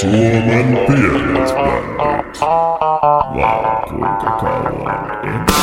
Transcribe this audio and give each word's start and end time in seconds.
Suomen 0.00 0.78
pienet 0.86 1.54
kuinka 3.88 4.30
kauan 4.40 5.24
et? 5.24 5.54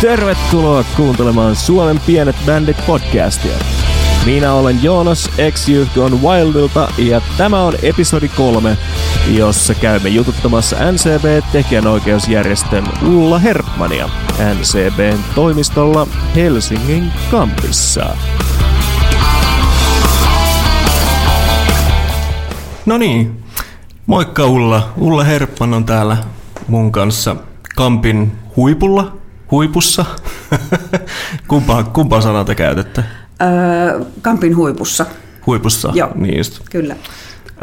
Tervetuloa 0.00 0.84
kuuntelemaan 0.96 1.56
Suomen 1.56 2.00
pienet 2.06 2.36
bändit 2.46 2.76
podcastia. 2.86 3.56
Minä 4.26 4.52
olen 4.52 4.82
Joonas 4.82 5.30
ex 5.38 5.66
Gone 5.94 6.16
Wildilta 6.16 6.88
ja 6.98 7.20
tämä 7.36 7.62
on 7.62 7.74
episodi 7.82 8.28
kolme, 8.28 8.76
jossa 9.30 9.74
käymme 9.74 10.08
jututtamassa 10.08 10.76
NCB-tekijänoikeusjärjestön 10.76 12.84
Ulla 13.06 13.38
Herpmania 13.38 14.10
NCBn 14.54 15.18
toimistolla 15.34 16.06
Helsingin 16.36 17.12
kampissa. 17.30 18.16
No 22.86 22.98
niin, 22.98 23.42
moikka 24.06 24.46
Ulla. 24.46 24.92
Ulla 24.96 25.24
Herppan 25.24 25.74
on 25.74 25.84
täällä 25.84 26.16
mun 26.68 26.92
kanssa 26.92 27.36
Kampin 27.76 28.32
huipulla, 28.56 29.16
huipussa. 29.50 30.04
kumpaa, 31.48 31.82
kumpaa 31.84 32.20
sanaa 32.20 32.44
te 32.44 32.54
käytätte? 32.54 33.04
Öö, 33.42 34.04
Kampin 34.22 34.56
huipussa, 34.56 35.06
Huipussa, 35.46 35.92
Joo. 35.94 36.10
niin 36.14 36.36
just. 36.38 36.60
kyllä. 36.70 36.96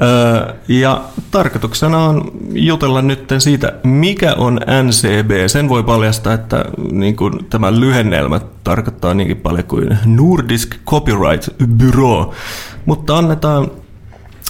Öö, 0.02 0.54
ja 0.68 1.02
tarkoituksena 1.32 1.98
on 2.06 2.32
jutella 2.54 3.02
nyt 3.02 3.30
siitä, 3.38 3.74
mikä 3.84 4.34
on 4.34 4.60
NCB. 4.84 5.32
Sen 5.48 5.70
voi 5.70 5.84
paljastaa, 5.84 6.34
että 6.34 6.66
niin 6.92 7.16
kuin, 7.16 7.46
tämä 7.50 7.80
lyhennelmä 7.80 8.42
tarkoittaa 8.64 9.14
niinkin 9.14 9.38
paljon 9.38 9.64
kuin 9.64 9.98
Nordisk 10.06 10.76
Copyright 10.88 11.50
Bureau. 11.78 12.34
Mutta 12.86 13.18
annetaan, 13.18 13.72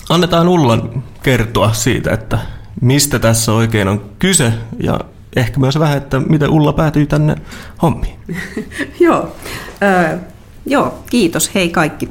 annetaan 0.10 0.48
Ullan 0.48 1.04
kertoa 1.24 1.74
siitä, 1.74 2.14
että 2.14 2.40
mistä 2.82 3.20
tässä 3.20 3.54
oikein 3.54 3.88
on 3.88 4.10
kyse 4.20 4.54
ja 4.84 5.00
ehkä 5.36 5.60
myös 5.60 5.80
vähän, 5.80 5.98
että 5.98 6.20
miten 6.20 6.50
Ulla 6.50 6.74
päätyi 6.74 7.06
tänne 7.06 7.36
hommiin. 7.82 8.20
Joo, 9.00 9.36
öö, 9.84 10.18
joo, 10.66 11.04
kiitos, 11.10 11.56
hei 11.56 11.70
kaikki. 11.70 12.10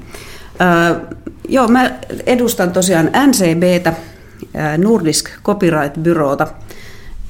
Öö, 0.60 1.00
joo, 1.48 1.69
mä 1.69 1.91
edustan 2.26 2.72
tosiaan 2.72 3.10
NCBtä, 3.26 3.92
Nordisk 4.78 5.30
Copyright 5.44 6.02
Bureauta, 6.02 6.46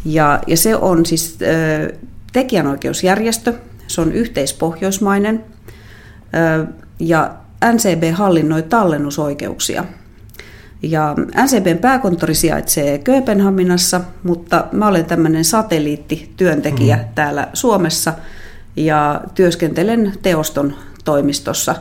ja, 0.05 0.41
ja 0.47 0.57
se 0.57 0.77
on 0.77 1.07
siis 1.07 1.39
öö, 1.43 1.93
tekijänoikeusjärjestö, 2.33 3.55
se 3.87 4.01
on 4.01 4.13
yhteispohjoismainen, 4.13 5.45
öö, 6.35 6.65
ja 6.99 7.35
NCB 7.73 8.03
hallinnoi 8.15 8.63
tallennusoikeuksia. 8.63 9.85
Ja 10.83 11.15
NCBn 11.45 11.79
pääkonttori 11.79 12.35
sijaitsee 12.35 12.99
Kööpenhaminassa, 12.99 14.01
mutta 14.23 14.65
mä 14.73 14.87
olen 14.89 15.05
tämmöinen 15.05 15.45
satelliittityöntekijä 15.45 16.97
mm. 16.97 17.05
täällä 17.15 17.49
Suomessa 17.55 18.13
ja 18.77 19.21
työskentelen 19.35 20.13
teoston 20.23 20.75
toimistossa 21.05 21.75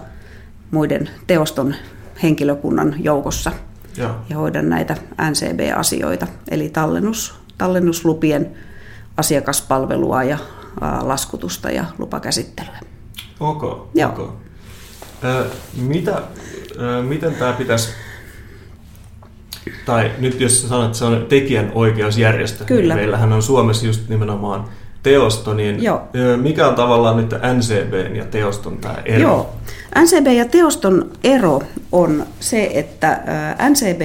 muiden 0.71 1.09
teoston 1.27 1.75
henkilökunnan 2.23 2.95
joukossa 2.99 3.51
Joo. 3.97 4.11
ja 4.29 4.37
hoidan 4.37 4.69
näitä 4.69 4.97
NCB-asioita, 5.29 6.27
eli 6.51 6.69
tallennus, 6.69 7.35
tallennuslupien 7.57 8.51
asiakaspalvelua 9.17 10.23
ja 10.23 10.37
ää, 10.81 11.07
laskutusta 11.07 11.71
ja 11.71 11.85
lupakäsittelyä. 11.97 12.79
Ok, 13.39 13.89
Joo. 13.93 14.09
ok. 14.09 14.33
Ö, 15.23 15.45
mitä, 15.77 16.21
ö, 16.79 17.03
miten 17.03 17.35
tämä 17.35 17.53
pitäisi, 17.53 17.89
tai 19.85 20.11
nyt 20.19 20.41
jos 20.41 20.69
sanot, 20.69 20.85
että 20.85 20.97
se 20.97 21.05
on 21.05 21.25
tekijänoikeusjärjestö, 21.29 22.65
Kyllä. 22.65 22.95
niin 22.95 23.03
meillähän 23.03 23.33
on 23.33 23.42
Suomessa 23.42 23.86
just 23.86 24.09
nimenomaan 24.09 24.65
teosto, 25.03 25.53
niin 25.53 25.83
Joo. 25.83 26.02
mikä 26.42 26.67
on 26.67 26.75
tavallaan 26.75 27.17
nyt 27.17 27.30
NCBn 27.58 28.15
ja 28.15 28.25
teoston 28.25 28.77
tämä 28.77 28.95
ero? 29.05 29.21
Joo. 29.21 29.53
NCB 29.99 30.27
ja 30.27 30.45
teoston 30.45 31.11
ero 31.23 31.61
on 31.92 32.25
se, 32.39 32.71
että 32.73 33.21
NCB 33.69 34.02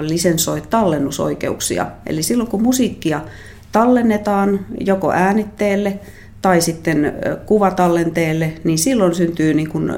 lisensoi 0.00 0.62
tallennusoikeuksia. 0.70 1.86
Eli 2.06 2.22
silloin 2.22 2.50
kun 2.50 2.62
musiikkia 2.62 3.20
tallennetaan 3.72 4.60
joko 4.80 5.12
äänitteelle 5.12 5.98
tai 6.42 6.60
sitten 6.60 7.12
kuvatallenteelle, 7.46 8.52
niin 8.64 8.78
silloin 8.78 9.14
syntyy 9.14 9.54
niin 9.54 9.70
kuin, 9.70 9.92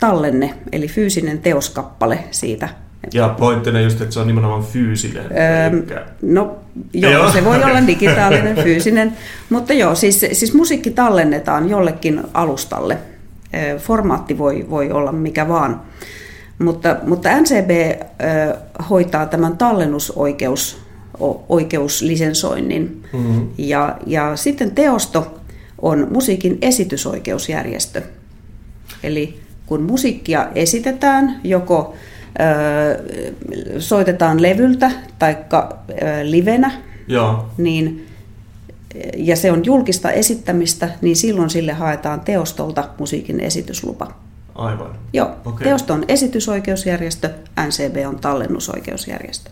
tallenne, 0.00 0.54
eli 0.72 0.88
fyysinen 0.88 1.38
teoskappale 1.38 2.24
siitä 2.30 2.68
Ja 3.14 3.28
pointtina 3.28 3.80
just, 3.80 4.00
että 4.00 4.14
se 4.14 4.20
on 4.20 4.26
nimenomaan 4.26 4.62
fyysinen. 4.62 5.24
Öö, 5.24 5.98
No 6.22 6.56
joo, 6.92 7.12
Joo. 7.12 7.32
se 7.32 7.44
voi 7.44 7.64
olla 7.64 7.86
digitaalinen, 7.86 8.56
fyysinen, 8.64 9.12
mutta 9.50 9.72
joo, 9.72 9.94
siis, 9.94 10.20
siis 10.32 10.54
musiikki 10.54 10.90
tallennetaan 10.90 11.68
jollekin 11.68 12.20
alustalle. 12.34 12.98
Öö, 13.54 13.78
Formaatti 13.78 14.38
voi, 14.38 14.66
voi 14.70 14.90
olla 14.90 15.12
mikä 15.12 15.48
vaan. 15.48 15.80
Mutta, 16.58 16.96
mutta 17.06 17.28
NCB 17.40 17.70
ö, 17.70 18.56
hoitaa 18.90 19.26
tämän 19.26 19.56
tallennusoikeus 19.58 20.80
oikeuslisensoinnin. 21.48 23.02
Mhm. 23.12 23.40
Ja, 23.58 23.96
ja 24.06 24.36
sitten 24.36 24.70
teosto 24.70 25.40
on 25.82 26.06
musiikin 26.10 26.58
esitysoikeusjärjestö. 26.62 28.02
Eli 29.02 29.40
kun 29.66 29.82
musiikkia 29.82 30.48
esitetään, 30.54 31.40
joko 31.44 31.94
soitetaan 33.78 34.42
levyltä 34.42 34.90
tai 35.18 35.36
livenä, 36.22 36.72
Joo, 37.08 37.48
niin, 37.58 38.06
ja 39.16 39.36
se 39.36 39.52
on 39.52 39.64
julkista 39.64 40.10
esittämistä, 40.10 40.88
niin 41.00 41.16
silloin 41.16 41.50
sille 41.50 41.72
haetaan 41.72 42.20
teostolta 42.20 42.88
musiikin 42.98 43.40
esityslupa. 43.40 44.12
aivan. 44.54 44.90
Joo, 45.12 45.30
Okei. 45.44 45.64
teosto 45.64 45.94
on 45.94 46.04
esitysoikeusjärjestö, 46.08 47.30
NCB 47.66 47.96
on 48.06 48.18
tallennusoikeusjärjestö. 48.18 49.50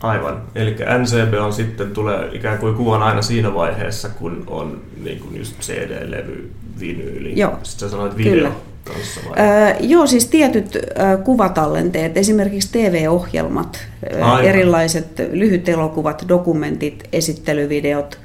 Aivan. 0.00 0.42
Eli 0.54 0.76
NCB 0.98 1.34
on 1.40 1.52
sitten 1.52 1.90
tulee 1.90 2.28
ikään 2.32 2.58
kuin 2.58 2.74
kuvan 2.74 3.02
aina 3.02 3.22
siinä 3.22 3.54
vaiheessa, 3.54 4.08
kun 4.08 4.44
on 4.46 4.80
niin 5.02 5.20
kuin 5.20 5.36
just 5.36 5.60
CD-levy, 5.60 6.50
vinyyli. 6.80 7.38
Joo. 7.38 7.58
Sitten 7.62 7.88
sä 7.88 7.90
sanoit 7.90 8.16
video 8.16 8.32
Kyllä. 8.32 8.50
Kanssa 8.90 9.20
vai? 9.28 9.38
Öö, 9.46 9.74
joo, 9.80 10.06
siis 10.06 10.26
tietyt 10.26 10.76
ö, 10.76 10.80
kuvatallenteet, 11.24 12.16
esimerkiksi 12.16 12.68
TV-ohjelmat, 12.72 13.86
Aivan. 14.14 14.44
erilaiset 14.44 15.06
lyhyt 15.32 15.68
elokuvat, 15.68 16.24
dokumentit, 16.28 17.08
esittelyvideot, 17.12 18.18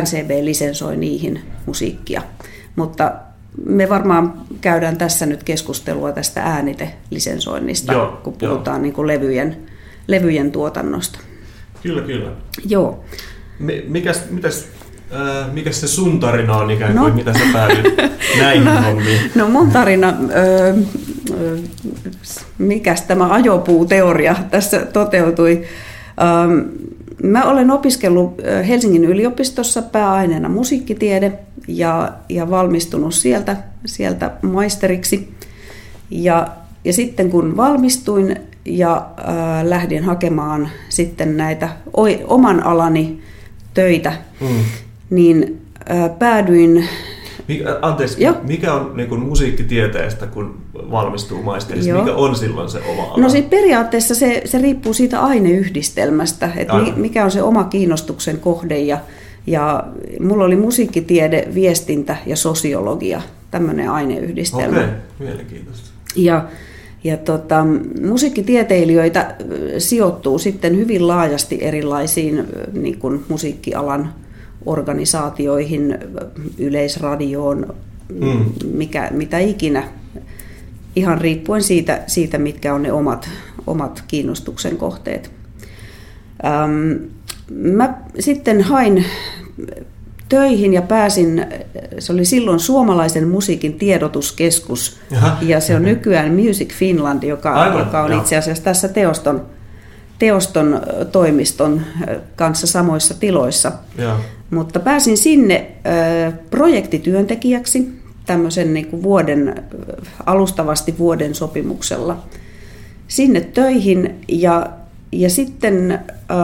NCB 0.00 0.30
lisensoi 0.42 0.96
niihin 0.96 1.40
musiikkia. 1.66 2.22
Mutta 2.76 3.12
me 3.66 3.88
varmaan 3.88 4.32
käydään 4.60 4.96
tässä 4.96 5.26
nyt 5.26 5.42
keskustelua 5.44 6.12
tästä 6.12 6.42
äänitelisensoinnista, 6.42 7.92
Joo, 7.92 8.20
kun 8.24 8.32
puhutaan 8.32 8.82
niin 8.82 8.92
kuin 8.94 9.06
levyjen, 9.06 9.56
levyjen 10.06 10.52
tuotannosta. 10.52 11.18
Kyllä, 11.82 12.02
kyllä. 12.02 12.30
Joo. 12.68 13.04
Mi- 13.58 13.84
Mikäs, 13.88 14.22
mitäs, 14.30 14.68
äh, 15.14 15.52
mikäs 15.52 15.80
se 15.80 15.88
sun 15.88 16.20
tarina 16.20 16.56
on 16.56 16.70
ikään 16.70 16.92
kuin, 16.92 17.02
No. 17.02 17.08
no. 17.08 17.14
mitä 17.14 17.32
sä 17.32 17.44
päädyit 17.52 17.96
näihin 18.40 18.68
hommiin? 18.84 19.20
No 19.34 19.48
mun 19.48 19.70
tarina, 19.70 20.14
öö, 20.36 20.74
öö, 21.40 21.56
mikäs 22.58 23.02
tämä 23.02 23.28
ajopuuteoria 23.32 24.36
tässä 24.50 24.78
toteutui. 24.92 25.62
Ähm, 26.22 26.58
mä 27.22 27.44
olen 27.44 27.70
opiskellut 27.70 28.34
Helsingin 28.68 29.04
yliopistossa 29.04 29.82
pääaineena 29.82 30.48
musiikkitiede 30.48 31.32
ja, 31.68 32.12
ja 32.28 32.50
valmistunut 32.50 33.14
sieltä, 33.14 33.56
sieltä 33.86 34.30
maisteriksi. 34.42 35.34
Ja, 36.10 36.46
ja 36.84 36.92
sitten 36.92 37.30
kun 37.30 37.56
valmistuin 37.56 38.36
ja 38.64 39.06
äh, 39.18 39.64
lähdin 39.64 40.04
hakemaan 40.04 40.68
sitten 40.88 41.36
näitä 41.36 41.68
oman 42.26 42.62
alani 42.62 43.22
töitä, 43.74 44.12
Mm. 44.40 44.46
Niin 45.10 45.62
äh, 45.90 46.18
päädyin 46.18 46.88
Mikä, 47.48 47.78
anteeksi, 47.82 48.24
Joo. 48.24 48.34
mikä 48.42 48.74
on 48.74 48.96
niin 48.96 49.08
kuin 49.08 49.20
musiikkitieteestä, 49.20 50.26
kun 50.26 50.60
valmistuu 50.74 51.42
maisteriksi? 51.42 51.88
Joo. 51.88 52.04
Mikä 52.04 52.16
on 52.16 52.36
silloin 52.36 52.70
se 52.70 52.78
oma 52.92 53.02
ala? 53.02 53.22
No 53.22 53.28
siis 53.28 53.44
periaatteessa 53.44 54.14
se, 54.14 54.42
se 54.44 54.58
riippuu 54.58 54.92
siitä 54.92 55.20
aineyhdistelmästä, 55.20 56.50
että 56.56 56.74
mi, 56.74 56.92
mikä 56.96 57.24
on 57.24 57.30
se 57.30 57.42
oma 57.42 57.64
kiinnostuksen 57.64 58.38
kohde. 58.38 58.78
Ja, 58.78 58.98
ja 59.46 59.84
mulla 60.20 60.44
oli 60.44 60.56
musiikkitiede, 60.56 61.48
viestintä 61.54 62.16
ja 62.26 62.36
sosiologia, 62.36 63.22
tämmöinen 63.50 63.90
aineyhdistelmä. 63.90 64.80
Okei, 64.80 64.94
mielenkiintoista. 65.18 65.90
Ja, 66.16 66.44
ja 67.04 67.16
tota, 67.16 67.66
musiikkitieteilijöitä 68.08 69.34
sijoittuu 69.78 70.38
sitten 70.38 70.76
hyvin 70.76 71.08
laajasti 71.08 71.58
erilaisiin 71.60 72.44
niin 72.72 72.98
kuin 72.98 73.24
musiikkialan 73.28 74.14
organisaatioihin, 74.66 75.98
yleisradioon, 76.58 77.74
Mm. 78.20 78.44
mikä, 78.72 79.08
mitä 79.10 79.38
ikinä. 79.38 79.84
ihan 80.96 81.20
riippuen 81.20 81.62
siitä, 81.62 82.02
siitä 82.06 82.38
mitkä 82.38 82.74
on 82.74 82.82
ne 82.82 82.92
omat, 82.92 83.28
omat 83.66 84.04
kiinnostuksen 84.08 84.76
kohteet. 84.76 85.30
Ähm, 86.44 87.02
mä 87.50 87.94
sitten 88.18 88.62
hain 88.62 89.04
töihin 90.28 90.72
ja 90.74 90.82
pääsin, 90.82 91.46
se 91.98 92.12
oli 92.12 92.24
silloin 92.24 92.60
suomalaisen 92.60 93.28
musiikin 93.28 93.74
tiedotuskeskus 93.74 94.98
Jaha. 95.10 95.36
ja 95.42 95.60
se 95.60 95.76
on 95.76 95.82
nykyään 95.82 96.32
Music 96.34 96.72
Finland, 96.74 97.22
joka, 97.22 97.52
Aivan, 97.54 97.78
joka 97.78 98.02
on 98.02 98.10
joo. 98.12 98.20
itse 98.20 98.36
asiassa 98.36 98.64
tässä 98.64 98.88
teoston, 98.88 99.46
teoston 100.18 100.80
toimiston 101.12 101.80
kanssa 102.36 102.66
samoissa 102.66 103.14
tiloissa. 103.20 103.72
Joo. 103.98 104.16
Mutta 104.50 104.80
pääsin 104.80 105.16
sinne 105.16 105.70
ö, 106.28 106.32
projektityöntekijäksi 106.50 107.88
tämmöisen 108.26 108.74
niin 108.74 108.86
kuin 108.86 109.02
vuoden, 109.02 109.64
alustavasti 110.26 110.98
vuoden 110.98 111.34
sopimuksella 111.34 112.22
sinne 113.08 113.40
töihin 113.40 114.14
ja, 114.28 114.66
ja 115.12 115.30
sitten 115.30 115.92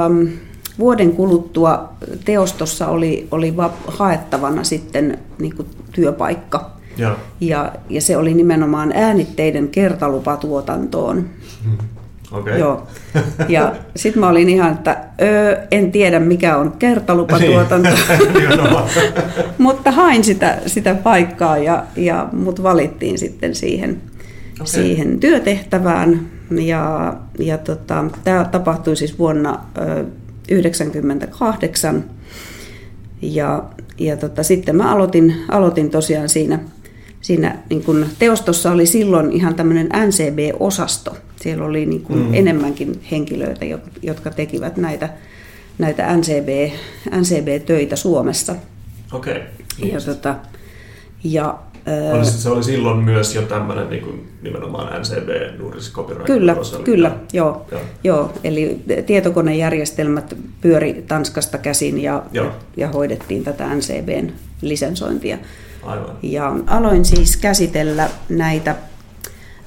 äm, 0.06 0.28
vuoden 0.78 1.12
kuluttua 1.12 1.92
teostossa 2.24 2.88
oli, 2.88 3.28
oli 3.30 3.56
va- 3.56 3.76
haettavana 3.86 4.64
sitten 4.64 5.18
niin 5.38 5.56
kuin 5.56 5.68
työpaikka. 5.92 6.70
Joo. 6.96 7.16
Ja, 7.40 7.72
ja 7.88 8.00
se 8.00 8.16
oli 8.16 8.34
nimenomaan 8.34 8.92
äänitteiden 8.94 9.68
kertalupatuotantoon. 9.68 11.28
Okei. 12.32 12.58
Joo. 12.58 12.86
Ja 13.48 13.74
sitten 13.96 14.20
mä 14.20 14.28
olin 14.28 14.48
ihan, 14.48 14.72
että 14.72 14.96
öö, 15.22 15.56
en 15.70 15.92
tiedä 15.92 16.20
mikä 16.20 16.56
on 16.56 16.72
kertalupatuotanto, 16.78 17.88
Nimenomaan. 18.40 18.88
mutta 19.58 19.90
hain 19.90 20.24
sitä, 20.24 20.58
sitä 20.66 20.94
paikkaa 20.94 21.58
ja, 21.58 21.84
ja 21.96 22.28
mut 22.32 22.62
valittiin 22.62 23.18
sitten 23.18 23.54
siihen, 23.54 24.00
Okei. 24.54 24.66
siihen 24.66 25.20
työtehtävään. 25.20 26.20
Ja, 26.50 27.14
ja 27.38 27.58
tota, 27.58 28.04
tämä 28.24 28.44
tapahtui 28.44 28.96
siis 28.96 29.18
vuonna 29.18 29.50
ö, 29.78 30.04
1998. 30.48 32.04
Ja, 33.22 33.64
ja 33.98 34.16
tota, 34.16 34.42
sitten 34.42 34.76
mä 34.76 34.92
aloitin, 34.92 35.34
aloitin 35.48 35.90
tosiaan 35.90 36.28
siinä, 36.28 36.58
siinä 37.20 37.58
niin 37.70 37.84
kun 37.84 38.06
teostossa 38.18 38.72
oli 38.72 38.86
silloin 38.86 39.32
ihan 39.32 39.54
tämmöinen 39.54 39.88
NCB-osasto. 39.88 41.16
Siellä 41.42 41.64
oli 41.64 41.86
niin 41.86 42.02
kun 42.02 42.18
mm. 42.18 42.34
enemmänkin 42.34 43.00
henkilöitä, 43.10 43.64
jo- 43.64 43.78
jotka 44.02 44.30
tekivät 44.30 44.76
näitä, 44.76 45.08
näitä 45.78 46.16
NCB, 46.16 46.72
NCB-töitä 47.10 47.96
Suomessa. 47.96 48.54
Okei. 49.12 49.40
Ja, 49.78 50.00
tota, 50.00 50.34
ja, 51.24 51.58
Oli, 52.12 52.24
se 52.24 52.48
oli 52.48 52.62
silloin 52.62 52.98
myös 52.98 53.34
jo 53.34 53.42
tämmöinen 53.42 53.90
niin 53.90 54.02
kuin, 54.02 54.28
nimenomaan 54.42 55.00
NCB 55.00 55.58
Nuuris 55.58 55.92
Copyright 55.92 56.26
Kyllä, 56.26 56.56
kyllä, 56.84 57.16
joo, 57.32 57.66
Joo. 57.70 57.80
joo. 58.04 58.32
Eli 58.44 58.80
tietokonejärjestelmät 59.06 60.36
pyöri 60.60 61.04
Tanskasta 61.08 61.58
käsin 61.58 62.02
ja, 62.02 62.22
Joo. 62.32 62.50
ja 62.76 62.88
hoidettiin 62.88 63.44
tätä 63.44 63.74
NCBn 63.74 64.30
lisensointia. 64.60 65.38
Aivan. 65.82 66.16
Ja 66.22 66.56
aloin 66.66 67.04
siis 67.04 67.36
käsitellä 67.36 68.10
näitä 68.28 68.76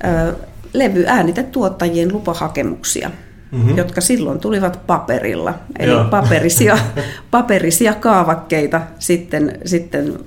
ö, 0.06 0.34
levyäänitetuottajien 0.80 2.14
lupahakemuksia, 2.14 3.12
mm-hmm. 3.52 3.78
jotka 3.78 4.02
silloin 4.02 4.40
tulivat 4.40 4.80
paperilla. 4.88 5.54
Eli 5.80 5.92
Joo. 5.92 6.06
paperisia, 6.06 6.78
paperisia 7.32 7.94
kaavakkeita 7.94 8.82
sitten, 9.00 9.60
sitten 9.66 10.20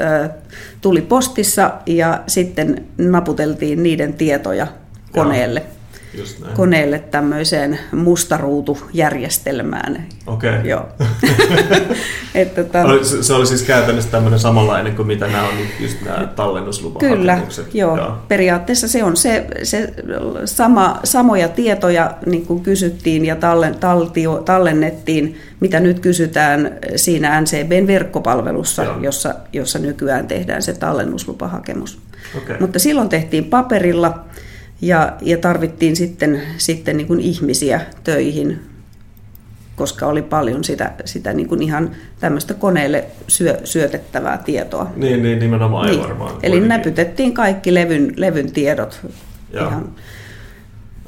ö, 0.00 0.28
tuli 0.80 1.00
postissa 1.00 1.72
ja 1.86 2.22
sitten 2.26 2.84
naputeltiin 2.98 3.82
niiden 3.82 4.14
tietoja 4.14 4.66
koneelle. 5.12 5.60
Näin. 5.60 5.77
Koneelle 6.54 6.98
tämmöiseen 6.98 7.78
mustaruutujärjestelmään. 7.92 10.06
Okei. 10.26 10.52
Joo. 10.64 10.88
että 12.34 12.64
tota, 12.64 13.04
Se, 13.04 13.22
se 13.22 13.34
oli 13.34 13.46
siis 13.46 13.62
käytännössä 13.62 14.10
tämmöinen 14.10 14.38
samanlainen 14.38 14.96
kuin 14.96 15.06
mitä 15.06 15.26
nämä 15.26 15.48
on 15.48 15.56
nyt 15.56 15.68
just 15.80 15.96
nämä 16.04 16.26
tallennuslupahakemukset. 16.36 17.66
Kyllä, 17.66 17.74
joo. 17.74 17.96
joo. 17.96 18.18
Periaatteessa 18.28 18.88
se 18.88 19.04
on 19.04 19.16
se, 19.16 19.46
se 19.62 19.94
sama, 20.44 21.00
samoja 21.04 21.48
tietoja 21.48 22.14
niin 22.26 22.46
kuin 22.46 22.62
kysyttiin 22.62 23.24
ja 23.24 23.36
tallen, 23.36 23.74
taltio, 23.74 24.42
tallennettiin, 24.44 25.38
mitä 25.60 25.80
nyt 25.80 26.00
kysytään 26.00 26.70
siinä 26.96 27.40
NCBn 27.40 27.86
verkkopalvelussa, 27.86 28.84
Joo. 28.84 29.00
jossa, 29.00 29.34
jossa 29.52 29.78
nykyään 29.78 30.26
tehdään 30.26 30.62
se 30.62 30.72
tallennuslupahakemus. 30.72 31.98
Okei. 32.36 32.56
Mutta 32.60 32.78
silloin 32.78 33.08
tehtiin 33.08 33.44
paperilla 33.44 34.24
ja, 34.80 35.12
ja 35.20 35.38
tarvittiin 35.38 35.96
sitten, 35.96 36.42
sitten 36.56 36.96
niin 36.96 37.06
kuin 37.06 37.20
ihmisiä 37.20 37.80
töihin, 38.04 38.60
koska 39.76 40.06
oli 40.06 40.22
paljon 40.22 40.64
sitä, 40.64 40.92
sitä 41.04 41.32
niin 41.32 41.48
kuin 41.48 41.62
ihan 41.62 41.90
tämmöistä 42.20 42.54
koneelle 42.54 43.04
syö, 43.28 43.60
syötettävää 43.64 44.38
tietoa. 44.38 44.92
Niin, 44.96 45.22
niin 45.22 45.38
nimenomaan 45.38 45.86
Niin. 45.86 46.00
varmaan. 46.00 46.30
Eli 46.30 46.38
kuitenkin. 46.38 46.68
näpytettiin 46.68 47.34
kaikki 47.34 47.74
levyn, 47.74 48.12
levyn 48.16 48.52
tiedot. 48.52 49.00
Joo. 49.52 49.68
Ihan, 49.68 49.88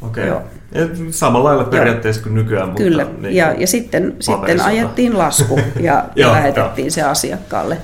Okei. 0.02 0.26
Joo. 0.26 0.42
Et 0.72 0.90
Samalla 1.10 1.48
lailla 1.48 1.64
periaatteessa 1.64 2.22
kuin 2.22 2.34
nykyään, 2.34 2.68
mutta... 2.68 2.82
kyllä. 2.82 3.06
niin 3.18 3.36
ja, 3.36 3.52
ja 3.58 3.66
sitten, 3.66 4.16
sitten 4.20 4.60
ajettiin 4.60 5.18
lasku 5.18 5.60
ja 5.80 6.04
Joo, 6.16 6.32
lähetettiin 6.32 6.90
se 6.90 7.02
asiakkaalle 7.02 7.78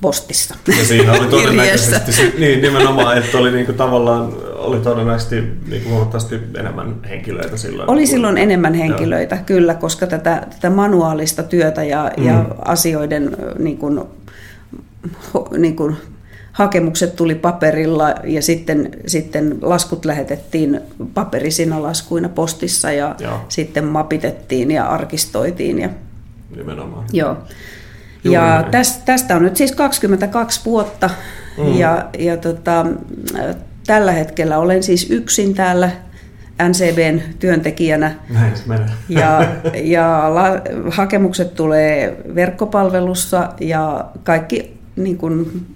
postissa. 0.00 0.54
Ja 0.78 0.84
siinä 0.84 1.12
oli 1.12 1.26
todennäköisesti, 1.40 2.12
se- 2.12 2.32
niin 2.38 2.62
nimenomaan, 2.62 3.18
että 3.18 3.38
oli 3.38 3.50
niinku 3.52 3.72
tavallaan, 3.72 4.32
oli 4.54 4.80
todennäköisesti 4.80 5.42
niinku 5.68 5.90
huomattavasti 5.90 6.40
enemmän 6.58 6.94
henkilöitä 7.08 7.56
silloin. 7.56 7.90
Oli 7.90 8.00
kuin- 8.00 8.06
silloin 8.08 8.38
enemmän 8.38 8.74
henkilöitä, 8.74 9.36
kyllä, 9.36 9.74
koska 9.74 10.06
tätä, 10.06 10.46
tätä 10.50 10.70
manuaalista 10.70 11.42
työtä 11.42 11.84
ja, 11.84 12.10
mm. 12.16 12.26
ja 12.26 12.44
asioiden 12.64 13.36
ö, 13.42 13.54
niin 13.58 13.78
kuin, 13.78 14.00
ho, 15.34 15.48
niin 15.58 15.76
kuin, 15.76 15.96
hakemukset 16.52 17.16
tuli 17.16 17.34
paperilla 17.34 18.14
ja 18.24 18.42
sitten, 18.42 18.90
sitten 19.06 19.58
laskut 19.62 20.04
lähetettiin 20.04 20.80
paperisina 21.14 21.82
laskuina 21.82 22.28
postissa 22.28 22.92
ja 22.92 23.14
Joo. 23.18 23.40
sitten 23.48 23.84
mapitettiin 23.84 24.70
ja 24.70 24.86
arkistoitiin. 24.86 25.78
Ja, 25.78 25.88
Nimenomaan. 26.56 27.04
joo. 27.12 27.36
Juuri 28.26 28.40
ja 28.40 28.64
tästä, 28.70 29.02
tästä 29.04 29.36
on 29.36 29.42
nyt 29.42 29.56
siis 29.56 29.72
22 29.72 30.60
vuotta 30.64 31.10
mm. 31.58 31.78
ja, 31.78 32.08
ja 32.18 32.36
tota, 32.36 32.86
tällä 33.86 34.12
hetkellä 34.12 34.58
olen 34.58 34.82
siis 34.82 35.10
yksin 35.10 35.54
täällä 35.54 35.90
NCBn 36.62 37.20
työntekijänä. 37.38 38.14
Näin. 38.30 38.54
Ja, 39.08 39.48
ja 39.94 40.34
la, 40.34 40.44
hakemukset 40.90 41.54
tulee 41.54 42.16
verkkopalvelussa 42.34 43.52
ja 43.60 44.04
kaikki 44.24 44.76
niin 44.96 45.18
kun, 45.18 45.66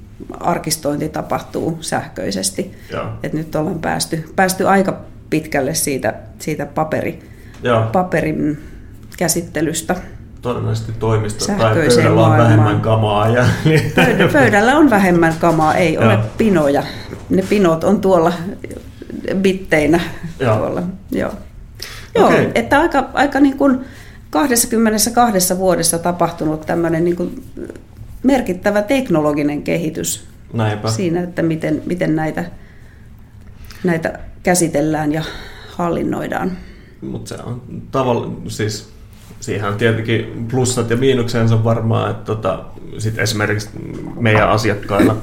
arkistointi 0.40 1.08
tapahtuu 1.08 1.78
sähköisesti. 1.80 2.74
Joo. 2.92 3.06
Et 3.22 3.32
nyt 3.32 3.54
ollaan 3.54 3.78
päästy, 3.78 4.24
päästy 4.36 4.68
aika 4.68 5.00
pitkälle 5.30 5.74
siitä, 5.74 6.14
siitä 6.38 6.66
paperi, 6.66 7.18
Joo, 7.62 7.86
paperin 7.92 8.58
käsittelystä. 9.18 9.96
Todennäköisesti 10.42 10.92
toimisto 10.92 11.44
tai 11.58 11.74
pöydällä 11.74 12.26
on 12.26 12.38
vähemmän 12.38 12.80
kamaa. 12.80 13.28
Ja, 13.28 13.44
niin, 13.64 13.92
Pöydä- 13.94 14.28
Pöydällä 14.32 14.76
on 14.76 14.90
vähemmän 14.90 15.34
kamaa, 15.40 15.74
ei 15.74 15.98
ole 15.98 16.12
Joo. 16.12 16.22
pinoja. 16.38 16.82
Ne 17.30 17.42
pinot 17.48 17.84
on 17.84 18.00
tuolla 18.00 18.32
bitteinä. 19.36 20.00
Joo. 20.40 20.56
Tuolla. 20.56 20.82
Joo. 21.10 21.32
Joo, 22.14 22.30
että 22.54 22.80
aika, 22.80 23.10
aika 23.14 23.40
niin 23.40 23.56
kuin 23.58 23.80
22 24.30 25.58
vuodessa 25.58 25.98
tapahtunut 25.98 26.66
tämmöinen 26.66 27.04
niin 27.04 27.16
kuin 27.16 27.44
merkittävä 28.22 28.82
teknologinen 28.82 29.62
kehitys 29.62 30.24
Näinpä. 30.52 30.90
siinä, 30.90 31.22
että 31.22 31.42
miten, 31.42 31.82
miten 31.86 32.16
näitä, 32.16 32.44
näitä 33.84 34.18
käsitellään 34.42 35.12
ja 35.12 35.22
hallinnoidaan. 35.76 36.52
Mutta 37.00 37.28
se 37.36 37.42
on 37.42 37.62
tavallaan, 37.90 38.36
siis 38.48 38.88
siihen 39.40 39.68
on 39.68 39.76
tietenkin 39.76 40.46
plussat 40.50 40.90
ja 40.90 40.96
miinuksensa 40.96 41.64
varmaan, 41.64 42.10
että 42.10 42.24
tota, 42.24 42.64
sit 42.98 43.18
esimerkiksi 43.18 43.70
meidän 44.20 44.48
asiakkailla 44.48 45.16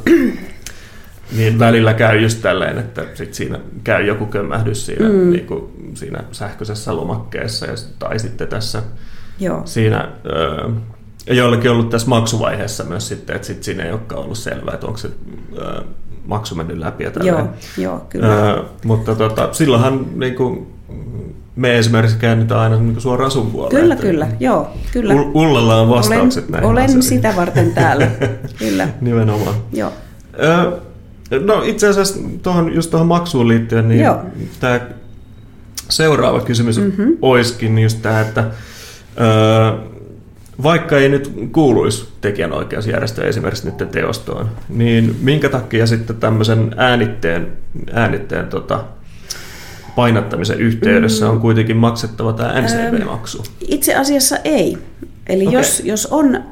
niin 1.37 1.59
välillä 1.59 1.93
käy 1.93 2.21
just 2.21 2.41
tälleen, 2.41 2.77
että 2.77 3.05
sit 3.13 3.33
siinä 3.33 3.59
käy 3.83 4.05
joku 4.05 4.25
kömmähdys 4.25 4.85
siinä, 4.85 5.09
mm. 5.09 5.31
niinku, 5.31 5.71
siinä 5.93 6.23
sähköisessä 6.31 6.95
lomakkeessa 6.95 7.65
ja, 7.65 7.73
tai 7.99 8.19
sitten 8.19 8.47
tässä 8.47 8.83
Joo, 9.39 9.61
siinä 9.65 10.11
öö, 10.25 10.69
ja 11.27 11.33
joillakin 11.33 11.71
on 11.71 11.77
ollut 11.77 11.89
tässä 11.89 12.07
maksuvaiheessa 12.09 12.83
myös 12.83 13.07
sitten, 13.07 13.35
että 13.35 13.47
sit 13.47 13.63
siinä 13.63 13.83
ei 13.83 13.91
olekaan 13.91 14.21
ollut 14.21 14.37
selvää, 14.37 14.73
että 14.73 14.87
onko 14.87 14.97
se 14.97 15.09
öö, 15.57 15.81
maksu 16.25 16.55
mennyt 16.55 16.77
läpi 16.77 17.03
ja 17.03 17.11
tälleen. 17.11 17.35
joo, 17.35 17.47
joo, 17.77 18.05
kyllä. 18.09 18.27
Öö, 18.27 18.63
mutta 18.85 19.15
tota, 19.15 19.49
silloinhan 19.53 20.05
niin 20.15 20.35
kuin, 20.35 20.67
me 21.57 21.77
esimerkiksi 21.77 22.17
käännytään 22.17 22.61
aina 22.61 22.77
niin 22.77 23.01
suoraan 23.01 23.31
sun 23.31 23.51
puolelle. 23.51 23.79
Kyllä, 23.79 23.93
että 23.93 24.07
kyllä, 24.07 24.27
joo, 24.39 24.69
kyllä. 24.91 25.13
Ul- 25.13 25.31
Ullalla 25.33 25.75
on 25.81 25.89
vastaukset 25.89 26.43
olen, 26.43 26.51
näihin 26.51 26.69
olen 26.69 26.83
asioihin. 26.83 27.03
sitä 27.03 27.33
varten 27.35 27.71
täällä, 27.73 28.07
kyllä, 28.59 28.87
Nimenomaan. 29.01 29.55
joo. 29.73 29.91
No 31.45 31.61
itse 31.65 31.87
asiassa 31.87 32.19
tuohon, 32.43 32.75
just 32.75 32.91
tuohon 32.91 33.07
maksuun 33.07 33.47
liittyen, 33.47 33.87
niin 33.87 34.01
Joo. 34.01 34.21
tämä 34.59 34.79
seuraava 35.89 36.39
kysymys 36.41 36.79
mm-hmm. 36.79 37.17
olisikin 37.21 37.79
just 37.79 38.01
tämä, 38.01 38.21
että 38.21 38.43
öö, 39.19 39.87
vaikka 40.63 40.97
ei 40.97 41.09
nyt 41.09 41.33
kuuluisi 41.51 42.07
tekijänoikeusjärjestö 42.21 43.27
esimerkiksi 43.27 43.65
nyt 43.67 43.91
teostoon, 43.91 44.49
niin 44.69 45.15
minkä 45.21 45.49
takia 45.49 45.87
sitten 45.87 46.15
tämmöisen 46.15 46.75
äänitteen, 46.77 47.47
äänitteen 47.93 48.47
tota, 48.47 48.83
painattamisen 49.97 50.59
yhteydessä 50.59 51.25
Mm. 51.25 51.31
on 51.31 51.41
kuitenkin 51.41 51.77
maksettava 51.77 52.33
tämä 52.33 52.53
NCB-maksu? 52.61 53.43
Itse 53.67 53.95
asiassa 53.95 54.37
ei. 54.43 54.77
Eli 55.29 55.47
Okei. 55.47 55.59
jos, 55.59 55.81
jos, 55.85 56.05
on, 56.05 56.43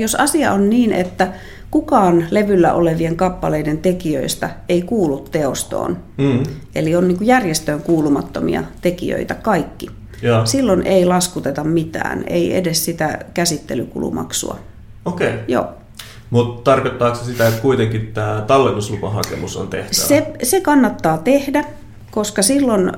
jos 0.00 0.14
asia 0.14 0.52
on 0.52 0.70
niin, 0.70 0.92
että 0.92 1.28
kukaan 1.70 2.26
levyllä 2.30 2.72
olevien 2.74 3.16
kappaleiden 3.16 3.78
tekijöistä 3.78 4.50
ei 4.68 4.82
kuulu 4.82 5.18
teostoon, 5.30 5.96
Mm. 6.18 6.42
eli 6.74 6.96
on 6.96 7.08
niin 7.08 7.18
kuin 7.18 7.28
järjestöön 7.28 7.82
kuulumattomia 7.82 8.64
tekijöitä 8.80 9.34
kaikki, 9.34 9.90
Joo. 10.22 10.46
silloin 10.46 10.82
ei 10.86 11.04
laskuteta 11.06 11.64
mitään, 11.64 12.24
ei 12.26 12.56
edes 12.56 12.84
sitä 12.84 13.18
käsittelykulumaksua. 13.34 14.58
Okei. 15.04 15.28
Okay. 15.28 15.40
Joo. 15.48 15.66
Mutta 16.30 16.70
tarkoittaako 16.70 17.16
se 17.18 17.24
sitä, 17.24 17.48
että 17.48 17.60
kuitenkin 17.60 18.10
tämä 18.14 18.44
tallennuslupahakemus 18.46 19.56
on 19.56 19.68
tehtävä? 19.68 19.92
Se, 20.06 20.26
se 20.42 20.60
kannattaa 20.60 21.18
tehdä, 21.18 21.64
koska 22.14 22.42
silloin 22.42 22.88
ö, 22.88 22.92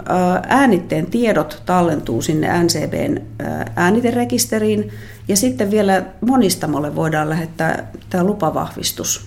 äänitteen 0.49 1.07
tiedot 1.07 1.63
tallentuu 1.67 2.23
sinne 2.23 2.63
NCBn 2.63 3.19
ö, 3.19 3.45
ääniterekisteriin 3.77 4.91
ja 5.29 5.37
sitten 5.37 5.71
vielä 5.71 6.03
monistamolle 6.21 6.95
voidaan 6.95 7.29
lähettää 7.31 7.93
tämä 8.11 8.25
lupavahvistus. 8.25 9.27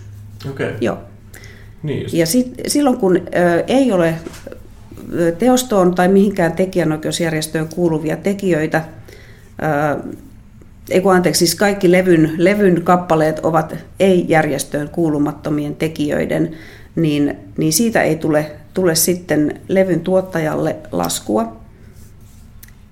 Okei, 0.50 0.67
okay. 0.67 0.77
Joo. 0.81 0.98
niin 1.84 2.01
just. 2.01 2.13
Ja 2.13 2.25
sit, 2.25 2.53
silloin 2.67 2.98
kun 2.98 3.17
ö, 3.17 3.63
ei 3.67 3.91
ole 3.91 4.15
teostoon 5.38 5.96
tai 5.96 6.08
mihinkään 6.08 6.53
tekijänoikeusjärjestöön 6.53 7.67
kuuluvia 7.67 8.17
tekijöitä, 8.17 8.84
ö, 9.63 10.13
ei 10.89 11.01
kun 11.01 11.13
anteeksi, 11.13 11.39
siis 11.39 11.55
kaikki 11.55 11.91
levyn, 11.91 12.31
levyn 12.38 12.81
kappaleet 12.84 13.39
ovat 13.39 13.75
ei-järjestöön 14.00 14.89
kuulumattomien 14.89 15.75
tekijöiden, 15.75 16.55
niin, 16.96 17.38
niin 17.58 17.74
siitä 17.74 18.01
ei 18.01 18.15
tule, 18.15 18.51
tule 18.73 18.95
sitten 18.95 19.61
levyn 19.67 20.01
tuottajalle 20.01 20.75
laskua. 20.91 21.59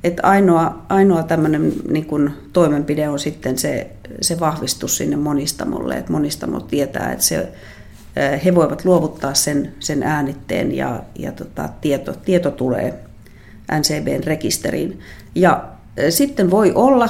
Et 0.04 0.20
ainoa, 0.24 0.86
ainoa 0.90 1.24
tämmöinen 1.24 1.74
niin 1.90 2.06
kun 2.06 2.32
toimenpide 2.54 3.10
on 3.10 3.20
sitten 3.20 3.58
se, 3.58 3.92
se 4.22 4.40
vahvistus 4.40 4.98
sinne 4.98 5.16
monistamolle, 5.16 5.96
että 5.96 6.12
monistamo 6.12 6.60
tietää, 6.60 7.12
että 7.12 7.26
se, 7.26 7.52
he 8.46 8.56
voivat 8.56 8.86
luovuttaa 8.86 9.34
sen, 9.34 9.74
sen 9.80 10.04
äänitteen 10.04 10.76
ja, 10.76 11.04
ja 11.20 11.32
tota, 11.32 11.70
tieto, 11.82 12.14
tieto 12.14 12.52
tulee 12.52 13.00
NCBn 13.80 14.24
rekisteriin. 14.24 15.00
Ja 15.36 15.64
sitten 16.10 16.52
voi 16.52 16.72
olla 16.76 17.10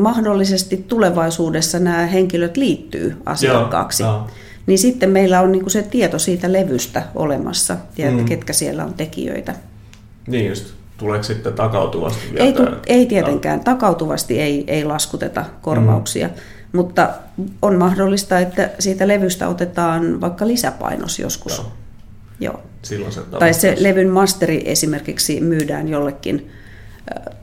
mahdollisesti 0.00 0.84
tulevaisuudessa 0.88 1.78
nämä 1.78 2.06
henkilöt 2.06 2.56
liittyy 2.56 3.16
asiakkaaksi. 3.26 4.02
Joo, 4.02 4.12
joo. 4.12 4.26
Niin 4.66 4.78
sitten 4.78 5.10
meillä 5.10 5.40
on 5.40 5.52
niinku 5.52 5.70
se 5.70 5.82
tieto 5.82 6.18
siitä 6.18 6.52
levystä 6.52 7.02
olemassa 7.14 7.76
ja 7.98 8.06
että 8.08 8.20
Mm. 8.20 8.24
ketkä 8.24 8.52
siellä 8.52 8.84
on 8.84 8.94
tekijöitä. 8.94 9.54
Niin 10.26 10.48
just. 10.48 10.74
Tuleeko 10.98 11.22
sitten 11.22 11.52
takautuvasti 11.52 12.20
vielä 12.32 12.44
Ei, 12.44 12.52
tu, 12.52 12.62
ei 12.86 13.06
tietenkään, 13.06 13.60
takautuvasti 13.60 14.40
ei, 14.40 14.64
ei 14.66 14.84
laskuteta 14.84 15.44
korvauksia, 15.62 16.26
mm. 16.28 16.32
mutta 16.72 17.10
on 17.62 17.76
mahdollista, 17.76 18.38
että 18.38 18.70
siitä 18.78 19.08
levystä 19.08 19.48
otetaan 19.48 20.20
vaikka 20.20 20.46
lisäpainos 20.46 21.18
joskus. 21.18 21.58
Joo. 21.58 21.72
Joo. 22.40 22.60
Silloin 22.82 23.12
se 23.12 23.20
Tai 23.38 23.54
se 23.54 23.76
levyn 23.80 24.08
masteri 24.08 24.62
esimerkiksi 24.64 25.40
myydään 25.40 25.88
jollekin 25.88 26.50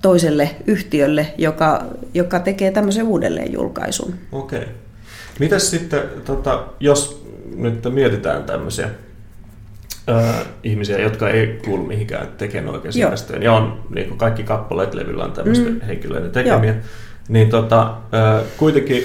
toiselle 0.02 0.50
yhtiölle, 0.68 1.34
joka, 1.38 1.86
joka 2.14 2.40
tekee 2.40 2.72
tämmöisen 2.72 3.08
uudelleenjulkaisun. 3.08 4.14
Okei. 4.32 4.60
Okay. 4.60 4.74
Mitäs 5.40 5.72
sitten, 5.72 6.02
tota, 6.26 6.64
jos 6.80 7.26
nyt 7.56 7.84
mietitään 7.94 8.44
tämmöisiä 8.44 8.90
ää, 10.08 10.46
ihmisiä, 10.64 11.00
jotka 11.00 11.30
ei 11.30 11.60
kuulu 11.66 11.86
mihinkään 11.86 12.28
tekijänoikeusjärjestöön, 12.38 13.44
ja 13.44 13.54
on 13.54 13.84
niin 13.96 14.08
kuin 14.08 14.18
kaikki 14.18 14.44
kappaleet 14.44 14.94
levyllä 14.94 15.24
on 15.24 15.32
tämmöisten 15.32 15.74
mm. 15.74 15.82
henkilöiden 15.82 16.32
tekemiä, 16.32 16.72
Joo. 16.72 16.82
niin 17.28 17.50
tota, 17.50 17.94
ää, 18.12 18.42
kuitenkin 18.58 19.04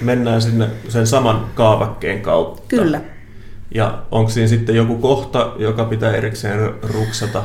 mennään 0.00 0.42
sinne 0.42 0.68
sen 0.88 1.06
saman 1.06 1.46
kaavakkeen 1.54 2.20
kautta. 2.20 2.62
Kyllä. 2.68 3.00
Ja 3.74 4.02
onko 4.10 4.30
siinä 4.30 4.48
sitten 4.48 4.76
joku 4.76 4.96
kohta, 4.96 5.52
joka 5.58 5.84
pitää 5.84 6.12
erikseen 6.12 6.74
ruksata? 6.82 7.42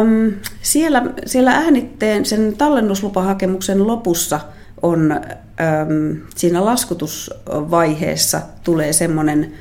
Um, 0.00 0.32
siellä, 0.62 1.02
siellä 1.26 1.50
äänitteen, 1.50 2.24
sen 2.24 2.54
tallennuslupahakemuksen 2.58 3.86
lopussa 3.86 4.40
on 4.82 5.20
um, 5.60 6.20
siinä 6.36 6.64
laskutusvaiheessa 6.64 8.40
tulee 8.64 8.92
semmoinen 8.92 9.52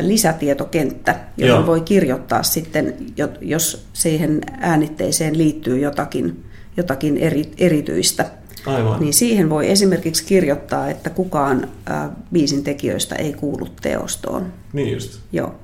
lisätietokenttä, 0.00 1.20
johon 1.36 1.60
Joo. 1.60 1.66
voi 1.66 1.80
kirjoittaa 1.80 2.42
sitten, 2.42 2.94
jo- 3.16 3.28
jos 3.40 3.86
siihen 3.92 4.40
äänitteeseen 4.60 5.38
liittyy 5.38 5.78
jotakin, 5.78 6.44
jotakin 6.76 7.16
eri, 7.16 7.50
erityistä. 7.58 8.24
Aivan. 8.66 9.00
Niin 9.00 9.14
siihen 9.14 9.50
voi 9.50 9.70
esimerkiksi 9.70 10.24
kirjoittaa, 10.24 10.90
että 10.90 11.10
kukaan 11.10 11.64
uh, 11.64 12.12
biisin 12.32 12.64
tekijöistä 12.64 13.14
ei 13.14 13.32
kuulu 13.32 13.68
teostoon. 13.82 14.52
Niin 14.72 14.92
just. 14.92 15.20
Joo. 15.32 15.54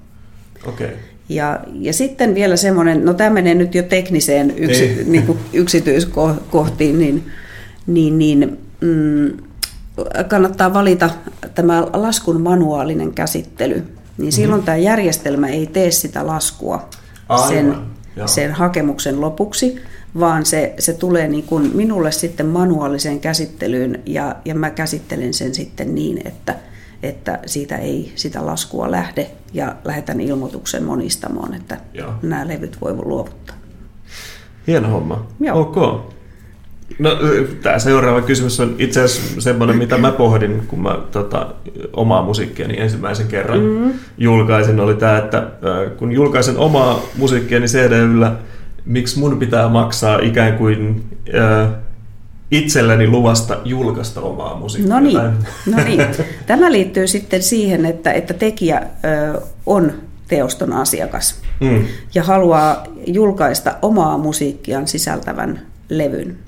Okei. 0.67 0.87
Okay. 0.87 0.99
Ja, 1.29 1.61
ja 1.73 1.93
sitten 1.93 2.35
vielä 2.35 2.57
semmoinen, 2.57 3.05
no 3.05 3.15
tämä 3.15 3.31
menee 3.31 3.55
nyt 3.55 3.75
jo 3.75 3.83
tekniseen 3.83 4.55
yksi, 4.57 5.05
niin 5.07 5.27
kuin 5.27 5.39
yksityiskohtiin, 5.53 6.99
niin, 6.99 7.31
niin, 7.87 8.19
niin 8.19 8.59
mm, 8.81 9.33
kannattaa 10.29 10.75
valita 10.75 11.11
tämä 11.55 11.83
laskun 11.93 12.41
manuaalinen 12.41 13.15
käsittely. 13.15 13.85
Niin 14.19 14.33
silloin 14.33 14.63
tämä 14.63 14.77
järjestelmä 14.77 15.49
ei 15.49 15.67
tee 15.67 15.91
sitä 15.91 16.27
laskua 16.27 16.89
Aivan, 17.29 17.49
sen, 17.49 17.77
joo. 18.17 18.29
sen 18.29 18.53
hakemuksen 18.53 19.21
lopuksi, 19.21 19.81
vaan 20.21 20.47
se, 20.47 20.75
se 20.79 20.93
tulee 20.93 21.29
niin 21.29 21.45
kuin 21.45 21.77
minulle 21.77 22.13
sitten 22.13 22.47
manuaaliseen 22.47 23.21
käsittelyyn 23.21 24.03
ja, 24.07 24.37
ja 24.45 24.55
mä 24.55 24.71
käsittelen 24.71 25.35
sen 25.35 25.55
sitten 25.55 25.95
niin, 25.95 26.27
että, 26.27 26.55
että 27.03 27.39
siitä 27.47 27.77
ei 27.77 28.13
sitä 28.15 28.47
laskua 28.47 28.91
lähde 28.91 29.31
ja 29.53 29.77
lähetän 29.85 30.21
ilmoituksen 30.21 30.85
monistamoon, 30.85 31.55
että 31.55 31.81
Joo. 31.95 32.15
nämä 32.23 32.49
levyt 32.49 32.81
voi 32.81 32.93
luovuttaa. 32.93 33.57
Hieno 34.67 34.89
homma. 34.89 35.27
Joo. 35.41 35.61
Ok. 35.61 35.77
No, 36.99 37.11
tämä 37.63 37.79
seuraava 37.79 38.23
kysymys 38.23 38.61
on 38.61 38.75
itse 38.79 39.03
asiassa 39.03 39.41
semmoinen, 39.41 39.77
mitä 39.77 39.99
mä 39.99 40.13
pohdin, 40.13 40.63
kun 40.69 40.83
mä 40.83 40.99
tota, 41.13 41.47
omaa 41.93 42.23
musiikkiani 42.23 42.81
ensimmäisen 42.81 43.27
kerran 43.27 43.61
mm. 43.61 43.93
julkaisin, 44.19 44.81
oli 44.81 44.95
tämä, 44.95 45.19
että 45.19 45.47
kun 45.97 46.13
julkaisen 46.13 46.57
omaa 46.57 47.03
musiikkiani 47.17 47.67
CD-yllä, 47.67 48.33
miksi 48.85 49.19
mun 49.19 49.39
pitää 49.39 49.69
maksaa 49.69 50.19
ikään 50.19 50.59
kuin 50.59 51.05
äh, 51.35 51.69
itselleni 52.51 53.07
luvasta 53.07 53.57
julkaista 53.65 54.21
omaa 54.21 54.57
musiikkia? 54.57 54.95
No 54.95 55.01
niin, 55.01 55.19
no 55.67 55.85
niin. 55.85 56.01
Tämä 56.47 56.73
liittyy 56.73 57.07
sitten 57.07 57.43
siihen, 57.43 57.87
että, 57.87 58.13
että 58.13 58.35
tekijä 58.35 58.83
ö, 59.05 59.41
on 59.67 59.93
teoston 60.29 60.73
asiakas 60.73 61.45
Mm. 61.61 61.85
ja 62.15 62.23
haluaa 62.23 62.85
julkaista 63.07 63.75
omaa 63.83 64.19
musiikkiaan 64.19 64.89
sisältävän 64.89 65.61
levyn. 65.89 66.39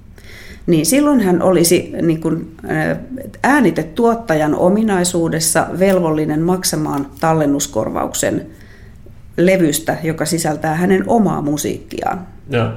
Niin 0.67 0.87
silloin 0.87 1.21
hän 1.21 1.43
olisi 1.43 1.93
niin 2.03 2.21
kuin, 2.21 2.57
äänitetuottajan 3.43 4.55
ominaisuudessa 4.55 5.67
velvollinen 5.79 6.43
maksamaan 6.43 7.07
tallennuskorvauksen 7.21 8.47
levystä, 9.37 9.97
joka 10.03 10.25
sisältää 10.25 10.75
hänen 10.75 11.05
omaa 11.07 11.43
musiikkiaan. 11.43 12.27
Joo. 12.51 12.69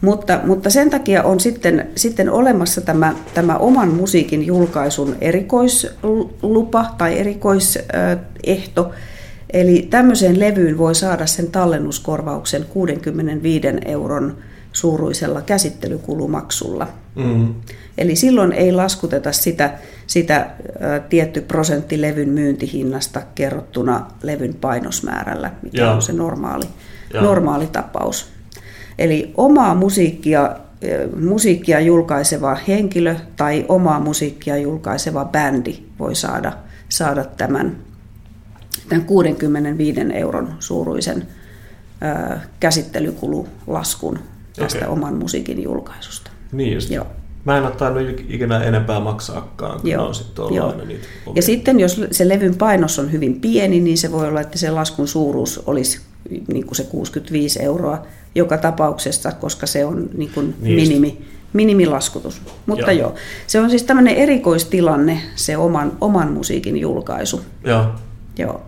Mutta, 0.00 0.40
mutta 0.44 0.70
sen 0.70 0.90
takia 0.90 1.22
on 1.22 1.40
sitten, 1.40 1.88
sitten 1.94 2.30
olemassa 2.30 2.80
tämä, 2.80 3.14
tämä 3.34 3.56
oman 3.56 3.88
musiikin 3.88 4.46
julkaisun 4.46 5.16
erikoislupa 5.20 6.94
tai 6.98 7.18
erikoisehto. 7.18 8.92
Eli 9.52 9.86
tämmöiseen 9.90 10.40
levyyn 10.40 10.78
voi 10.78 10.94
saada 10.94 11.26
sen 11.26 11.50
tallennuskorvauksen 11.50 12.64
65 12.64 13.66
euron 13.84 14.36
suuruisella 14.72 15.42
käsittelykulumaksulla. 15.42 16.88
Mm. 17.14 17.54
Eli 17.98 18.16
silloin 18.16 18.52
ei 18.52 18.72
laskuteta 18.72 19.32
sitä, 19.32 19.74
sitä 20.06 20.50
ö, 20.60 21.00
tietty 21.08 21.40
prosentti 21.40 22.00
levyn 22.00 22.28
myyntihinnasta 22.28 23.22
kerrottuna 23.34 24.06
levyn 24.22 24.54
painosmäärällä, 24.54 25.52
mikä 25.62 25.82
Joo. 25.82 25.94
on 25.94 26.02
se 26.02 26.12
normaali, 26.12 26.64
normaali 27.20 27.66
tapaus. 27.66 28.28
Eli 28.98 29.32
omaa 29.36 29.74
musiikkia, 29.74 30.56
ö, 30.84 31.08
musiikkia 31.20 31.80
julkaiseva 31.80 32.58
henkilö 32.68 33.14
tai 33.36 33.64
omaa 33.68 34.00
musiikkia 34.00 34.56
julkaiseva 34.56 35.24
bändi 35.24 35.78
voi 35.98 36.14
saada, 36.14 36.52
saada 36.88 37.24
tämän, 37.24 37.76
tämän 38.88 39.04
65 39.04 40.00
euron 40.14 40.54
suuruisen 40.58 41.28
ö, 42.32 42.38
käsittelykululaskun 42.60 44.18
tästä 44.58 44.78
Okei. 44.78 44.88
oman 44.92 45.14
musiikin 45.14 45.62
julkaisusta. 45.62 46.30
Niin 46.52 46.74
just. 46.74 46.90
Joo. 46.90 47.06
Mä 47.44 47.56
en 47.58 47.62
ole 47.64 47.70
tainnut 47.72 48.20
ikinä 48.28 48.64
enempää 48.64 49.00
maksaakaan, 49.00 49.80
kun 49.80 49.90
Joo, 49.90 50.06
on 50.06 50.14
sitten 50.14 50.44
ollut 50.44 50.56
joo. 50.56 50.68
aina 50.70 50.84
niitä 50.84 51.06
omia. 51.26 51.38
Ja 51.38 51.42
sitten 51.42 51.80
jos 51.80 52.00
se 52.10 52.28
levyn 52.28 52.54
painos 52.54 52.98
on 52.98 53.12
hyvin 53.12 53.40
pieni, 53.40 53.80
niin 53.80 53.98
se 53.98 54.12
voi 54.12 54.28
olla, 54.28 54.40
että 54.40 54.58
se 54.58 54.70
laskun 54.70 55.08
suuruus 55.08 55.62
olisi 55.66 56.00
niin 56.48 56.66
kuin 56.66 56.76
se 56.76 56.84
65 56.84 57.62
euroa 57.62 58.06
joka 58.34 58.58
tapauksessa, 58.58 59.32
koska 59.32 59.66
se 59.66 59.84
on 59.84 60.10
niin 60.16 60.30
kuin 60.34 60.54
Niin 60.60 60.78
just. 60.78 60.88
minimi, 60.88 61.18
minimilaskutus. 61.52 62.42
Mutta 62.66 62.92
Joo. 62.92 63.08
joo. 63.08 63.14
se 63.46 63.60
on 63.60 63.70
siis 63.70 63.82
tämmöinen 63.82 64.14
erikoistilanne, 64.14 65.20
se 65.34 65.56
oman, 65.56 65.92
oman 66.00 66.32
musiikin 66.32 66.76
julkaisu. 66.76 67.40
Joo, 67.64 67.84
Joo. 68.38 68.60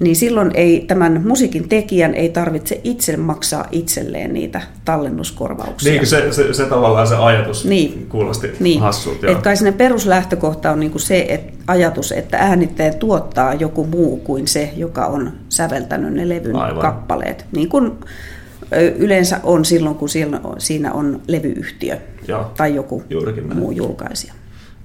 Niin 0.00 0.16
silloin 0.16 0.50
ei 0.54 0.84
tämän 0.88 1.22
musiikin 1.26 1.68
tekijän 1.68 2.14
ei 2.14 2.28
tarvitse 2.28 2.80
itse 2.84 3.16
maksaa 3.16 3.68
itselleen 3.72 4.32
niitä 4.32 4.60
tallennuskorvauksia. 4.84 5.92
niin 5.92 6.06
se, 6.06 6.32
se, 6.32 6.52
se, 6.54 6.64
tavallaan 6.64 7.06
se 7.06 7.16
ajatus 7.16 7.64
Niin. 7.64 8.06
kuulosti 8.08 8.50
Niin, 8.60 8.80
hassulta. 8.80 9.26
että 9.30 9.42
kai 9.42 9.56
sinne 9.56 9.72
peruslähtökohta 9.72 10.70
on 10.70 10.80
niinku 10.80 10.98
se 10.98 11.26
että 11.28 11.52
ajatus, 11.66 12.12
että 12.12 12.38
äänittäjä 12.38 12.92
tuottaa 12.92 13.54
joku 13.54 13.84
muu 13.86 14.16
kuin 14.16 14.48
se, 14.48 14.72
joka 14.76 15.06
on 15.06 15.32
säveltänyt 15.48 16.12
ne 16.12 16.28
levyn 16.28 16.56
Aivan. 16.56 16.78
kappaleet. 16.82 17.46
Niin 17.52 17.68
kuin 17.68 17.92
yleensä 18.96 19.40
on 19.42 19.64
silloin, 19.64 19.96
kun 19.96 20.08
siinä 20.58 20.92
on 20.92 21.20
levyyhtiö 21.28 21.96
Joo, 22.28 22.52
tai 22.56 22.74
joku 22.74 23.02
muu 23.54 23.70
julkaisija. 23.70 24.34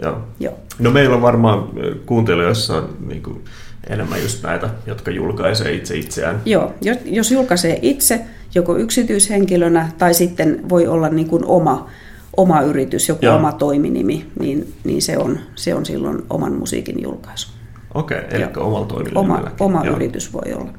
Joo. 0.02 0.18
Joo. 0.40 0.54
No 0.80 0.92
meillä 0.92 1.16
on 1.16 1.22
varmaan 1.22 1.70
kuuntelijoissa 2.06 2.76
on 2.76 2.90
niin 3.08 3.24
kuin, 3.24 3.42
enemmän 3.88 4.22
just 4.22 4.44
näitä, 4.44 4.70
jotka 4.86 5.12
julkaisee 5.12 5.72
itse 5.74 5.96
itseään. 5.96 6.42
Joo, 6.46 6.74
jos, 6.82 6.98
jos 7.06 7.32
julkaisee 7.32 7.80
itse 7.82 8.22
joko 8.56 8.78
yksityishenkilönä 8.78 9.90
tai 9.98 10.14
sitten 10.14 10.70
voi 10.70 10.88
olla 10.88 11.10
niin 11.10 11.28
kuin 11.28 11.46
oma, 11.46 11.90
oma 12.38 12.62
yritys, 12.62 13.10
joku 13.10 13.26
Joo. 13.26 13.36
oma 13.36 13.52
toiminimi, 13.52 14.26
niin, 14.40 14.74
niin 14.84 15.02
se, 15.02 15.18
on, 15.18 15.40
se 15.56 15.76
on 15.76 15.86
silloin 15.86 16.24
oman 16.30 16.54
musiikin 16.54 17.04
julkaisu. 17.04 17.48
Okei, 17.94 18.22
eli 18.32 18.42
Joo. 18.42 18.52
omalla. 19.16 19.16
Oma, 19.16 19.52
oma 19.60 19.86
Joo. 19.86 19.96
yritys 19.96 20.34
voi 20.34 20.54
olla. 20.54 20.72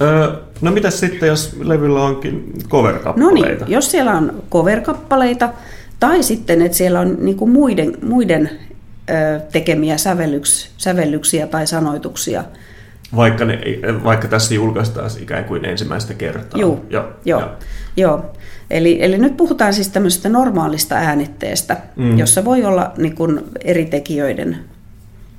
Öö, 0.00 0.32
no 0.60 0.70
mitäs 0.70 1.00
sitten, 1.00 1.26
jos 1.26 1.56
levyllä 1.62 2.02
onkin 2.02 2.52
No 2.54 2.68
cover-kappaleita? 2.68 3.64
niin, 3.64 3.72
jos 3.74 3.90
siellä 3.90 4.12
on 4.12 4.42
cover-kappaleita 4.50 5.48
tai 6.00 6.22
sitten, 6.22 6.62
että 6.62 6.78
siellä 6.78 7.00
on 7.00 7.16
niinku 7.20 7.46
muiden, 7.46 7.96
muiden 8.02 8.50
ö, 8.52 8.69
tekemiä 9.52 9.96
sävellyks, 9.98 10.70
sävellyksiä 10.76 11.46
tai 11.46 11.66
sanoituksia. 11.66 12.44
Vaikka, 13.16 13.44
ne, 13.44 13.58
vaikka 14.04 14.28
tässä 14.28 14.54
julkaistaan 14.54 15.10
ikään 15.20 15.44
kuin 15.44 15.64
ensimmäistä 15.64 16.14
kertaa. 16.14 16.60
Juu, 16.60 16.84
Joo, 16.90 17.04
joo, 17.24 17.42
joo. 17.96 18.24
Eli, 18.70 18.98
eli 19.04 19.18
nyt 19.18 19.36
puhutaan 19.36 19.74
siis 19.74 19.88
tämmöisestä 19.88 20.28
normaalista 20.28 20.94
äänitteestä, 20.94 21.76
Mm. 21.96 22.18
jossa 22.18 22.44
voi 22.44 22.64
olla 22.64 22.92
niin 22.96 23.14
kuin 23.14 23.40
eri 23.64 23.84
tekijöiden 23.84 24.56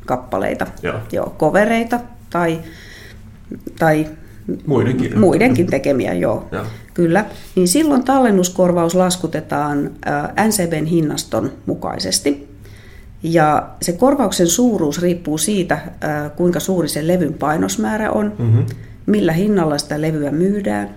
kappaleita, 0.06 0.68
Joo. 0.84 1.00
joo 1.12 1.34
kovereita 1.38 2.00
tai, 2.30 2.60
tai 3.80 4.08
Muidenkin. 4.66 5.20
muidenkin 5.20 5.68
tekemiä, 5.68 6.14
joo. 6.14 6.48
Joo. 6.52 6.64
Kyllä, 6.94 7.26
niin 7.56 7.68
silloin 7.68 8.04
tallennuskorvaus 8.04 8.96
laskutetaan 8.96 9.92
NCBn 10.48 10.86
hinnaston 10.86 11.52
mukaisesti. 11.66 12.51
Ja 13.24 13.70
se 13.82 13.92
korvauksen 13.94 14.48
suuruus 14.48 15.02
riippuu 15.02 15.38
siitä, 15.38 15.80
ää, 16.02 16.30
kuinka 16.30 16.60
suuri 16.60 16.88
se 16.90 17.08
levyn 17.08 17.34
painosmäärä 17.34 18.12
on, 18.12 18.34
Mhm. 18.40 18.60
millä 19.06 19.32
hinnalla 19.34 19.78
sitä 19.78 20.02
levyä 20.02 20.32
myydään 20.32 20.90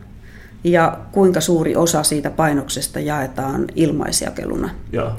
ja 0.65 0.99
kuinka 1.13 1.41
suuri 1.41 1.77
osa 1.77 2.03
siitä 2.03 2.31
painoksesta 2.31 3.01
jaetaan 3.01 3.65
ilmaisjakeluna. 3.75 4.71
Joo, 4.93 5.11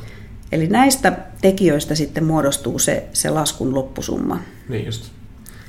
Eli 0.51 0.67
näistä 0.67 1.17
tekijöistä 1.41 1.95
sitten 1.95 2.23
muodostuu 2.23 2.79
se, 2.79 3.07
se 3.13 3.29
laskun 3.29 3.75
loppusumma. 3.75 4.39
niin 4.69 4.85
just. 4.85 5.11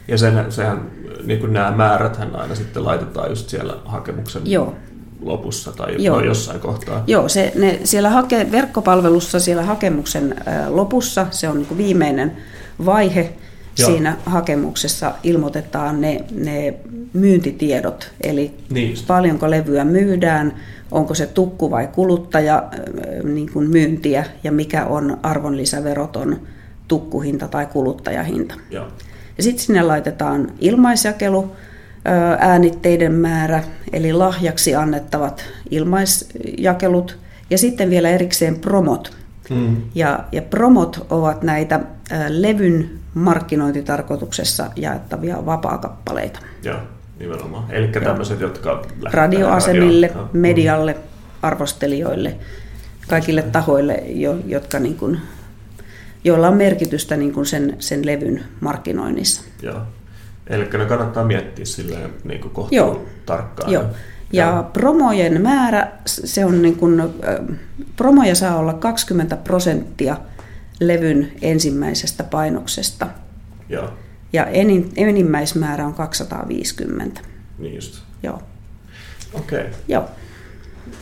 Ja 0.08 0.18
sen, 0.18 0.52
sehän, 0.52 0.80
niin 1.24 1.40
kuin 1.40 1.52
nämä 1.52 1.70
määräthän 1.70 2.36
aina 2.36 2.54
sitten 2.54 2.84
laitetaan 2.84 3.28
just 3.30 3.48
siellä 3.48 3.76
hakemuksen 3.84 4.42
Joo. 4.44 4.74
Lopussa 5.22 5.72
tai 5.72 6.04
Joo. 6.04 6.18
no, 6.18 6.24
jossain 6.24 6.60
kohtaa. 6.60 7.04
Joo, 7.06 7.28
se, 7.28 7.52
ne, 7.54 7.80
siellä 7.84 8.10
hake, 8.10 8.52
verkkopalvelussa 8.52 9.40
siellä 9.40 9.62
hakemuksen 9.62 10.34
lopussa, 10.68 11.26
se 11.30 11.48
on 11.48 11.56
niin 11.56 11.78
viimeinen 11.78 12.36
vaihe 12.86 13.32
Joo. 13.78 13.90
siinä 13.90 14.16
hakemuksessa, 14.26 15.14
ilmoitetaan 15.22 16.00
ne, 16.00 16.24
ne 16.34 16.74
myyntitiedot, 17.12 18.12
eli 18.20 18.54
Niin 18.70 18.96
paljonko 19.06 19.50
levyä 19.50 19.84
myydään, 19.84 20.54
onko 20.90 21.14
se 21.14 21.26
tukku 21.26 21.70
vai 21.70 21.86
kuluttaja 21.86 22.64
niin 23.24 23.52
kuin 23.52 23.70
myyntiä 23.70 24.24
ja 24.44 24.52
mikä 24.52 24.86
on 24.86 25.18
arvonlisäveroton 25.22 26.40
tukkuhinta 26.88 27.48
tai 27.48 27.66
kuluttajahinta. 27.66 28.54
Joo. 28.70 28.86
Ja 29.36 29.42
sitten 29.42 29.64
sinne 29.64 29.82
laitetaan 29.82 30.52
ilmaisjakelu, 30.60 31.52
äänitteiden 32.38 33.12
määrä, 33.12 33.64
eli 33.92 34.12
lahjaksi 34.12 34.74
annettavat 34.74 35.44
ilmaisjakelut, 35.70 37.18
ja 37.50 37.58
sitten 37.58 37.90
vielä 37.90 38.08
erikseen 38.10 38.56
promot. 38.56 39.16
Mm. 39.50 39.76
Ja, 39.94 40.24
ja 40.32 40.42
promot 40.42 41.06
ovat 41.10 41.42
näitä 41.42 41.80
levyn 42.28 42.90
markkinointitarkoituksessa 43.14 44.70
jaettavia 44.76 45.46
vapaakappaleita. 45.46 46.40
Joo, 46.62 46.78
nimenomaan. 47.18 47.70
Eli 47.70 47.88
tämmöiset, 47.88 48.40
jotka 48.40 48.84
Radioasemille, 49.12 50.06
radioon. 50.06 50.24
Joo. 50.26 50.40
medialle, 50.40 50.96
arvostelijoille, 51.42 52.36
kaikille 53.08 53.42
tahoille, 53.42 53.94
jo, 53.94 54.36
jotka 54.46 54.78
niin 54.78 54.96
kuin, 54.96 55.18
joilla 56.24 56.48
on 56.48 56.56
merkitystä 56.56 57.16
niin 57.16 57.32
kuin 57.32 57.46
sen, 57.46 57.76
sen 57.78 58.06
levyn 58.06 58.44
markkinoinnissa. 58.60 59.42
Joo. 59.62 59.80
Eli 60.46 60.64
ne 60.64 60.86
kannattaa 60.86 61.24
miettiä 61.24 61.64
silleen 61.64 62.10
niin 62.24 62.40
kuin 62.40 62.52
kohta 62.52 62.74
Joo. 62.74 63.04
tarkkaan. 63.26 63.72
Joo. 63.72 63.84
Ja 64.32 64.70
promojen 64.72 65.42
määrä, 65.42 65.92
se 66.06 66.44
on 66.44 66.62
niin 66.62 66.76
kuin, 66.76 67.02
promoja 67.96 68.34
saa 68.34 68.56
olla 68.56 68.72
20 68.72 69.36
prosenttia 69.36 70.16
levyn 70.80 71.32
ensimmäisestä 71.42 72.24
painoksesta. 72.24 73.06
Joo, 73.68 73.90
Ja 74.32 74.46
enin, 74.46 74.92
enimmäismäärä 74.96 75.86
on 75.86 75.94
250. 75.94 77.20
niin 77.58 77.74
just. 77.74 78.02
Joo. 78.22 78.42
Okei. 79.32 79.60
Okay. 79.60 79.72
Joo. 79.88 80.04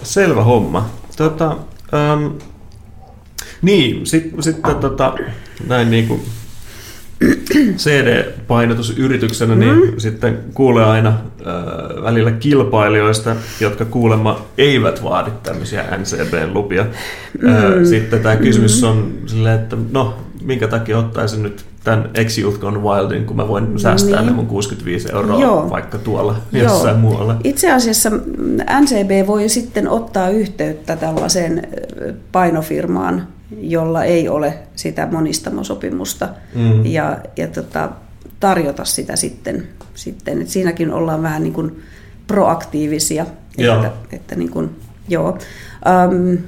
Selvä 0.03 0.45
homma. 0.45 0.91
Tota, 1.17 1.57
ähm, 1.95 2.27
niin, 3.63 4.07
sitten 4.07 4.43
sit, 4.43 4.57
tota, 4.81 5.15
näin 5.67 5.91
niin 5.91 6.09
kuin 6.09 6.23
CD-painotusyrityksenä, 7.77 9.55
niin 9.55 9.75
Mm-hmm. 9.75 9.99
sitten 10.01 10.39
kuulee 10.55 10.85
aina 10.85 11.09
äh, 11.09 12.03
välillä 12.03 12.31
kilpailijoista, 12.31 13.37
jotka 13.61 13.85
kuulemma 13.85 14.41
eivät 14.59 15.03
vaadi 15.05 15.31
tämmöisiä 15.43 15.85
NCB-lupia. 15.99 16.87
Mm. 17.43 17.49
Äh, 17.49 17.63
sitten 17.85 18.21
tämä 18.21 18.37
kysymys 18.37 18.85
on 18.85 19.13
silleen, 19.27 19.61
että 19.61 19.77
no, 19.93 20.15
minkä 20.43 20.69
takia 20.69 20.99
ottaisin 20.99 21.43
nyt 21.43 21.65
tämän 21.85 22.11
X-Youth 22.25 22.59
Gone 22.61 22.79
Wildin, 22.79 23.25
kun 23.27 23.37
mä 23.37 23.49
voin 23.49 23.79
säästää 23.79 24.17
Niin. 24.21 24.27
ne 24.27 24.33
mun 24.33 24.47
65 24.47 25.09
euroa 25.13 25.41
Joo. 25.41 25.71
vaikka 25.71 25.99
tuolla 25.99 26.37
jossain 26.53 26.97
muualla. 26.99 27.37
Itse 27.45 27.73
asiassa 27.73 28.11
mm, 28.11 28.21
NCB 28.81 29.27
voi 29.27 29.49
sitten 29.49 29.89
ottaa 29.89 30.29
yhteyttä 30.29 30.97
tällaiseen 30.97 31.63
ö, 32.01 32.13
painofirmaan, 32.33 33.27
jolla 33.61 34.05
ei 34.05 34.29
ole 34.29 34.59
sitä 34.77 35.09
monistamosopimusta 35.13 36.29
Mm. 36.55 36.87
ja, 36.87 37.19
ja 37.37 37.49
tota, 37.49 37.91
tarjota 38.41 38.85
sitä 38.85 39.17
sitten. 39.17 39.69
sitten. 39.95 40.43
Et 40.43 40.49
siinäkin 40.49 40.93
ollaan 40.93 41.23
vähän 41.23 41.43
niin 41.43 41.53
kuin 41.53 41.83
proaktiivisia. 42.27 43.27
Joo. 43.59 43.77
Että, 43.77 43.93
että 44.13 44.35
niin 44.35 44.51
kuin, 44.51 44.71
joo. 45.09 45.39
Um, 46.09 46.39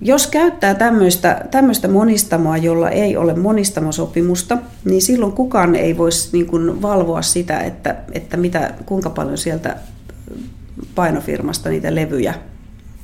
jos 0.00 0.26
käyttää 0.26 0.74
tämmöistä, 0.74 1.44
tämmöistä 1.50 1.88
monistamoa, 1.88 2.56
jolla 2.56 2.90
ei 2.90 3.16
ole 3.16 3.34
monistamosopimusta, 3.34 4.58
niin 4.84 5.02
silloin 5.02 5.32
kukaan 5.32 5.74
ei 5.74 5.98
voisi 5.98 6.28
niin 6.32 6.46
kuin 6.46 6.82
valvoa 6.82 7.22
sitä, 7.22 7.60
että, 7.60 7.96
että 8.12 8.36
mitä, 8.36 8.74
kuinka 8.86 9.10
paljon 9.10 9.38
sieltä 9.38 9.76
painofirmasta 10.94 11.68
niitä 11.68 11.94
levyjä, 11.94 12.34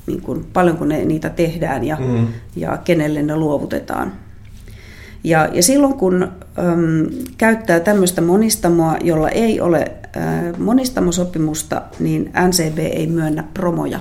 niin 0.07 0.21
kuin, 0.21 0.45
paljonko 0.53 0.85
ne, 0.85 1.05
niitä 1.05 1.29
tehdään 1.29 1.83
ja, 1.83 1.97
Mm. 1.99 2.27
ja 2.55 2.77
kenelle 2.77 3.23
ne 3.23 3.35
luovutetaan. 3.35 4.13
Ja, 5.23 5.49
ja 5.53 5.63
silloin 5.63 5.93
kun 5.93 6.23
äm, 6.23 7.07
käyttää 7.37 7.79
tämmöistä 7.79 8.21
monistamoa, 8.21 8.97
jolla 9.01 9.29
ei 9.29 9.61
ole 9.61 9.91
äh, 10.17 10.57
monistamosopimusta, 10.57 11.81
niin 11.99 12.31
NCB 12.47 12.77
ei 12.79 13.07
myönnä 13.07 13.43
promoja, 13.53 13.99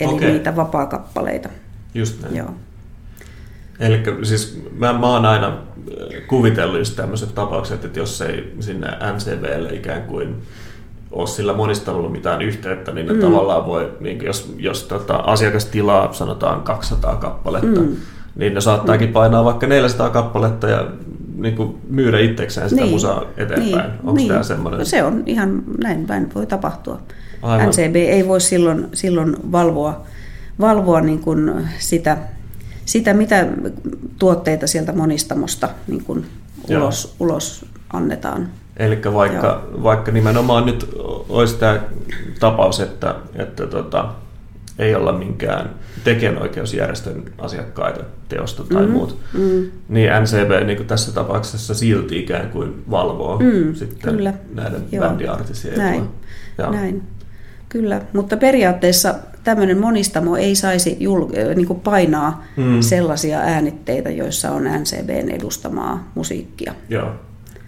eli 0.00 0.12
Okei. 0.12 0.32
niitä 0.32 0.56
vapaakappaleita. 0.56 1.48
Just 1.94 2.22
näin. 2.22 2.36
Joo. 2.36 2.50
Eli 3.80 4.02
siis 4.22 4.62
mä, 4.78 4.92
mä 4.92 5.06
oon 5.06 5.24
aina 5.24 5.46
äh, 5.48 5.56
kuvitellut 6.26 6.78
just 6.78 6.96
tämmöiset 6.96 7.34
tapaukset, 7.34 7.84
että 7.84 7.98
jos 7.98 8.20
ei 8.22 8.54
sinne 8.60 8.88
NCVlle 9.14 9.74
ikään 9.74 10.02
kuin 10.02 10.34
ole 11.16 11.26
sillä 11.26 11.52
monistamolla 11.52 12.08
mitään 12.08 12.42
yhteyttä, 12.42 12.92
niin 12.92 13.06
ne 13.06 13.12
mm. 13.12 13.20
tavallaan 13.20 13.66
voi, 13.66 13.92
niin 14.00 14.24
jos, 14.24 14.54
jos 14.56 14.82
tota, 14.82 15.16
asiakas 15.16 15.64
tilaa 15.64 16.12
sanotaan 16.12 16.62
200 16.62 17.16
kappaletta, 17.16 17.80
mm. 17.80 17.96
niin 18.36 18.54
ne 18.54 18.60
saattaakin 18.60 19.08
mm. 19.08 19.12
painaa 19.12 19.44
vaikka 19.44 19.66
400 19.66 20.10
kappaletta 20.10 20.68
ja 20.68 20.86
niin 21.36 21.56
kuin 21.56 21.76
myydä 21.90 22.18
itsekseen 22.18 22.68
sitä 22.68 22.82
niin. 22.82 22.92
musaa 22.92 23.22
eteenpäin. 23.36 23.90
Niin. 23.90 24.00
Onko 24.04 24.12
niin. 24.12 24.28
tämä 24.28 24.42
semmoinen? 24.42 24.78
No 24.78 24.84
se 24.84 25.02
on 25.02 25.22
ihan 25.26 25.62
näin 25.82 26.08
vain 26.08 26.34
voi 26.34 26.46
tapahtua. 26.46 27.00
Aivan. 27.42 27.68
NCB 27.68 27.96
ei 27.96 28.28
voi 28.28 28.40
silloin, 28.40 28.88
silloin 28.94 29.36
valvoa, 29.52 30.02
valvoa 30.60 31.00
niin 31.00 31.18
kuin 31.18 31.52
sitä, 31.78 32.18
sitä, 32.84 33.14
mitä 33.14 33.46
tuotteita 34.18 34.66
sieltä 34.66 34.92
monistamosta 34.92 35.68
niin 35.88 36.04
kuin 36.04 36.26
ulos, 36.68 37.14
ulos 37.20 37.66
annetaan. 37.92 38.48
Eli 38.76 39.00
vaikka, 39.14 39.68
vaikka 39.82 40.12
nimenomaan 40.12 40.66
nyt 40.66 40.90
olisi 41.28 41.56
tämä 41.56 41.80
tapaus, 42.40 42.80
että, 42.80 43.14
että 43.34 43.66
tota, 43.66 44.08
ei 44.78 44.94
olla 44.94 45.12
minkään 45.12 45.70
tekijänoikeusjärjestön 46.04 47.24
asiakkaita 47.38 48.04
teosta 48.28 48.64
tai 48.64 48.82
mm-hmm. 48.82 48.92
muut, 48.92 49.18
mm. 49.32 49.70
niin 49.88 50.10
NCB 50.22 50.66
niin 50.66 50.76
kuin 50.76 50.86
tässä 50.86 51.12
tapauksessa 51.12 51.74
silti 51.74 52.18
ikään 52.18 52.50
kuin 52.50 52.84
valvoo 52.90 53.38
mm, 53.38 53.74
sitten 53.74 54.14
kyllä. 54.14 54.34
näiden 54.54 54.82
bändiartistien 55.00 55.78
Näin. 55.78 56.08
Näin. 56.70 57.02
Kyllä, 57.68 58.00
mutta 58.12 58.36
periaatteessa 58.36 59.14
tämmöinen 59.44 59.78
monistamo 59.78 60.36
ei 60.36 60.54
saisi 60.54 60.96
jul- 61.00 61.54
niin 61.54 61.66
kuin 61.66 61.80
painaa 61.80 62.44
mm. 62.56 62.80
sellaisia 62.80 63.38
äänitteitä, 63.38 64.10
joissa 64.10 64.50
on 64.50 64.64
NCBn 64.64 65.30
edustamaa 65.30 66.10
musiikkia. 66.14 66.74
Joo. 66.88 67.12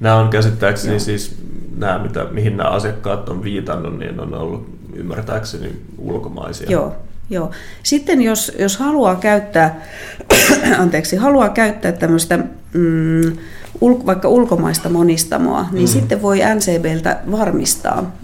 Nämä 0.00 0.16
on 0.16 0.28
käsittääkseni 0.28 0.92
Joo. 0.92 1.00
siis, 1.00 1.36
nämä, 1.76 1.98
mitä, 1.98 2.24
mihin 2.30 2.56
nämä 2.56 2.70
asiakkaat 2.70 3.28
on 3.28 3.42
viitannut, 3.42 3.98
niin 3.98 4.20
on 4.20 4.34
ollut 4.34 4.78
ymmärtääkseni 4.94 5.82
ulkomaisia. 5.98 6.70
Joo, 6.70 6.96
Joo. 7.30 7.50
Sitten 7.82 8.22
jos, 8.22 8.52
jos 8.58 8.76
haluaa 8.76 9.16
käyttää, 9.16 9.80
anteeksi, 10.78 11.16
haluaa 11.16 11.48
käyttää 11.48 11.92
tämmöistä 11.92 12.38
mm, 12.72 13.36
ul, 13.80 13.94
vaikka 14.06 14.28
ulkomaista 14.28 14.88
monistamoa, 14.88 15.66
niin 15.72 15.88
mm. 15.88 15.92
sitten 15.92 16.22
voi 16.22 16.38
NCBltä 16.54 17.18
varmistaa, 17.30 18.16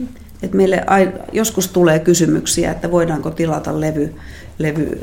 että 0.42 0.56
meille 0.56 0.84
joskus 1.32 1.68
tulee 1.68 1.98
kysymyksiä, 1.98 2.70
että 2.70 2.90
voidaanko 2.90 3.30
tilata 3.30 3.80
levy, 3.80 4.14
levy 4.58 5.00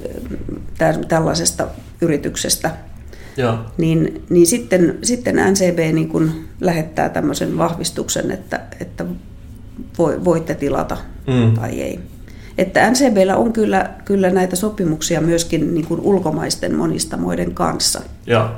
tällaisesta 1.07 1.67
yrityksestä. 2.01 2.71
Joo. 3.37 3.57
Niin, 3.77 4.23
niin 4.29 4.47
sitten, 4.47 4.97
sitten 5.03 5.35
NCB 5.35 5.93
niin 5.93 6.09
kun 6.09 6.31
lähettää 6.61 7.09
tämmöisen 7.09 7.57
vahvistuksen, 7.57 8.31
että, 8.31 8.59
että 8.79 9.05
voitte 9.97 10.55
tilata 10.55 10.97
mm. 11.27 11.53
tai 11.53 11.81
ei. 11.81 11.99
Että 12.57 12.91
NCBllä 12.91 13.37
on 13.37 13.53
kyllä, 13.53 13.89
kyllä 14.05 14.29
näitä 14.29 14.55
sopimuksia 14.55 15.21
myöskin 15.21 15.73
niin 15.73 15.87
kuin 15.87 16.01
ulkomaisten 16.01 16.75
monistamoiden 16.75 17.53
kanssa. 17.53 18.01
Joo, 18.25 18.49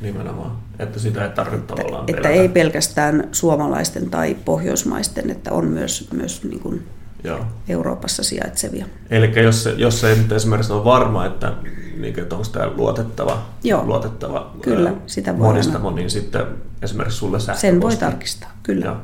nimenomaan. 0.00 0.52
Että 0.78 0.98
sitä 0.98 1.24
ei 1.24 1.30
tarvitse 1.30 1.66
tavallaan 1.66 2.00
Että, 2.00 2.16
että 2.16 2.28
ei 2.28 2.48
pelkästään 2.48 3.28
suomalaisten 3.32 4.10
tai 4.10 4.36
pohjoismaisten, 4.44 5.30
että 5.30 5.52
on 5.52 5.64
myös, 5.64 6.08
myös 6.12 6.44
niin 6.44 6.60
kuin 6.60 6.82
Joo. 7.24 7.46
Euroopassa 7.68 8.24
sijaitsevia. 8.24 8.86
Eli 9.10 9.42
jos, 9.42 9.68
jos 9.76 10.04
ei 10.04 10.16
nyt 10.16 10.32
esimerkiksi 10.32 10.72
ole 10.72 10.84
varma, 10.84 11.26
että, 11.26 11.52
niin, 11.96 12.20
että 12.20 12.36
onko 12.36 12.48
tämä 12.52 12.70
luotettava, 12.76 13.42
Joo. 13.64 13.84
luotettava 13.86 14.54
kyllä, 14.62 14.88
ää, 14.88 14.96
sitä 15.06 15.32
monistamo, 15.32 15.90
niin 15.90 16.10
sitten 16.10 16.46
esimerkiksi 16.82 17.18
sulle 17.18 17.40
sähköposti. 17.40 17.66
Sen 17.66 17.80
voi 17.80 17.96
tarkistaa, 17.96 18.50
kyllä. 18.62 18.84
Joo. 18.84 18.96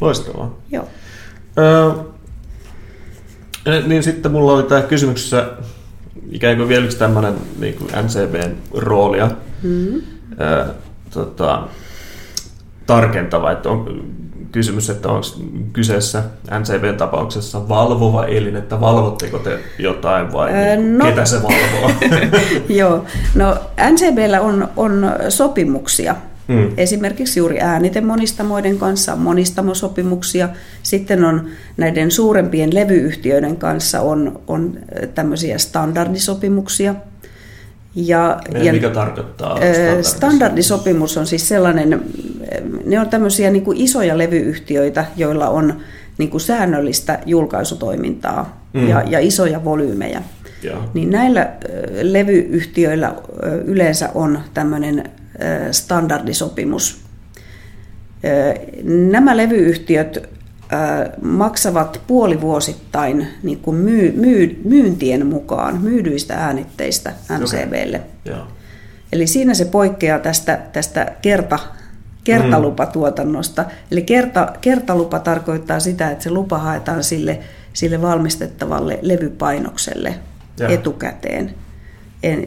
Loistavaa. 0.00 0.54
Joo. 0.70 0.88
Öö, 1.58 1.90
niin 3.86 4.02
sitten 4.02 4.32
mulla 4.32 4.52
oli 4.52 4.62
tämä 4.62 4.82
kysymyksessä 4.82 5.50
ikään 6.30 6.56
kuin 6.56 6.68
vielä 6.68 6.84
yksi 6.84 6.98
tämmöinen 6.98 7.34
niin 7.58 7.74
kuin 7.74 7.90
NCBn 8.04 8.56
roolia. 8.74 9.30
Mm-hmm. 9.62 10.02
Ää, 10.38 10.66
tota, 11.10 11.68
tarkentava, 12.86 13.50
että 13.50 13.68
on 13.68 14.04
kysymys, 14.52 14.90
että 14.90 15.08
onko 15.08 15.26
kyseessä 15.72 16.22
NCBn 16.58 16.96
tapauksessa 16.96 17.68
valvova 17.68 18.26
elin, 18.26 18.56
että 18.56 18.80
valvotteko 18.80 19.38
te 19.38 19.58
jotain 19.78 20.32
vai 20.32 20.52
öö, 20.52 20.76
no, 20.76 21.04
ketä 21.04 21.24
se 21.24 21.36
valvoo? 21.42 21.90
Joo, 22.68 23.04
no 23.34 23.56
NCBllä 23.90 24.40
on, 24.40 24.68
on 24.76 25.12
sopimuksia 25.28 26.16
Mm. 26.50 26.70
Esimerkiksi 26.76 27.40
juuri 27.40 27.60
äänitemonistamoiden 27.60 28.78
kanssa 28.78 29.12
on 29.12 29.18
monistamosopimuksia. 29.18 30.48
Sitten 30.82 31.24
on 31.24 31.46
näiden 31.76 32.10
suurempien 32.10 32.74
levyyhtiöiden 32.74 33.56
kanssa 33.56 34.00
on, 34.00 34.42
on 34.46 34.78
tämmöisiä 35.14 35.58
standardisopimuksia. 35.58 36.94
Ja, 37.94 38.40
ja, 38.62 38.72
mikä 38.72 38.90
tarkoittaa 38.90 39.56
standardisopimus? 39.56 40.10
Standardisopimus 40.10 41.16
on 41.16 41.26
siis 41.26 41.48
sellainen, 41.48 42.02
ne 42.86 43.00
on 43.00 43.08
tämmöisiä 43.08 43.50
niin 43.50 43.64
kuin 43.64 43.76
isoja 43.80 44.18
levyyhtiöitä, 44.18 45.04
joilla 45.16 45.48
on 45.48 45.80
niin 46.18 46.30
kuin 46.30 46.40
säännöllistä 46.40 47.18
julkaisutoimintaa 47.26 48.66
mm. 48.72 48.88
ja, 48.88 49.02
ja 49.06 49.20
isoja 49.20 49.64
volyymejä. 49.64 50.22
Ja. 50.62 50.76
Niin 50.94 51.10
näillä 51.10 51.52
levyyhtiöillä 52.02 53.14
yleensä 53.64 54.08
on 54.14 54.40
tämmöinen 54.54 55.04
standardisopimus. 55.70 57.00
Nämä 58.82 59.36
levyyhtiöt 59.36 60.28
maksavat 61.22 62.00
puolivuosittain 62.06 63.26
niin 63.42 63.58
kuin 63.58 63.76
myy, 63.76 64.12
myy, 64.12 64.60
myyntien 64.64 65.26
mukaan 65.26 65.82
myydyistä 65.82 66.34
äänitteistä 66.34 67.12
MCBlle. 67.38 68.00
Okay. 68.26 68.40
Eli 69.12 69.26
siinä 69.26 69.54
se 69.54 69.64
poikkeaa 69.64 70.18
tästä, 70.18 70.60
tästä 70.72 71.12
kerta, 71.22 71.58
kertalupatuotannosta. 72.24 73.64
Eli 73.90 74.02
kerta, 74.02 74.52
kertalupa 74.60 75.18
tarkoittaa 75.18 75.80
sitä, 75.80 76.10
että 76.10 76.24
se 76.24 76.30
lupa 76.30 76.58
haetaan 76.58 77.04
sille, 77.04 77.38
sille 77.72 78.02
valmistettavalle 78.02 78.98
levypainokselle 79.02 80.14
ja. 80.58 80.68
etukäteen 80.68 81.54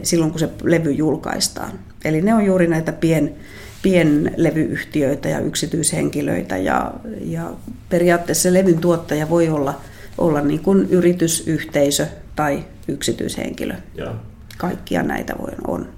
silloin, 0.02 0.30
kun 0.30 0.40
se 0.40 0.48
levy 0.62 0.92
julkaistaan. 0.92 1.72
Eli 2.04 2.20
ne 2.20 2.34
on 2.34 2.44
juuri 2.44 2.66
näitä 2.66 2.92
pien, 2.92 3.34
pienlevyyhtiöitä 3.82 5.28
ja 5.28 5.38
yksityishenkilöitä 5.38 6.56
ja, 6.56 6.92
ja 7.20 7.50
periaatteessa 7.94 8.52
levyn 8.52 8.78
tuottaja 8.78 9.30
voi 9.30 9.48
olla, 9.48 9.80
olla 10.18 10.40
niin 10.40 10.60
kuin 10.60 10.88
yritys, 10.90 11.46
yhteisö 11.46 12.06
tai 12.36 12.64
yksityishenkilö. 12.88 13.74
Ja. 13.94 14.14
Kaikkia 14.58 15.02
näitä 15.02 15.34
voi, 15.38 15.52
on. 15.66 15.88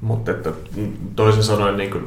Mutta 0.00 0.30
että 0.30 0.52
toisin 1.16 1.42
sanoen 1.42 1.76
niin 1.76 1.90
kuin, 1.90 2.04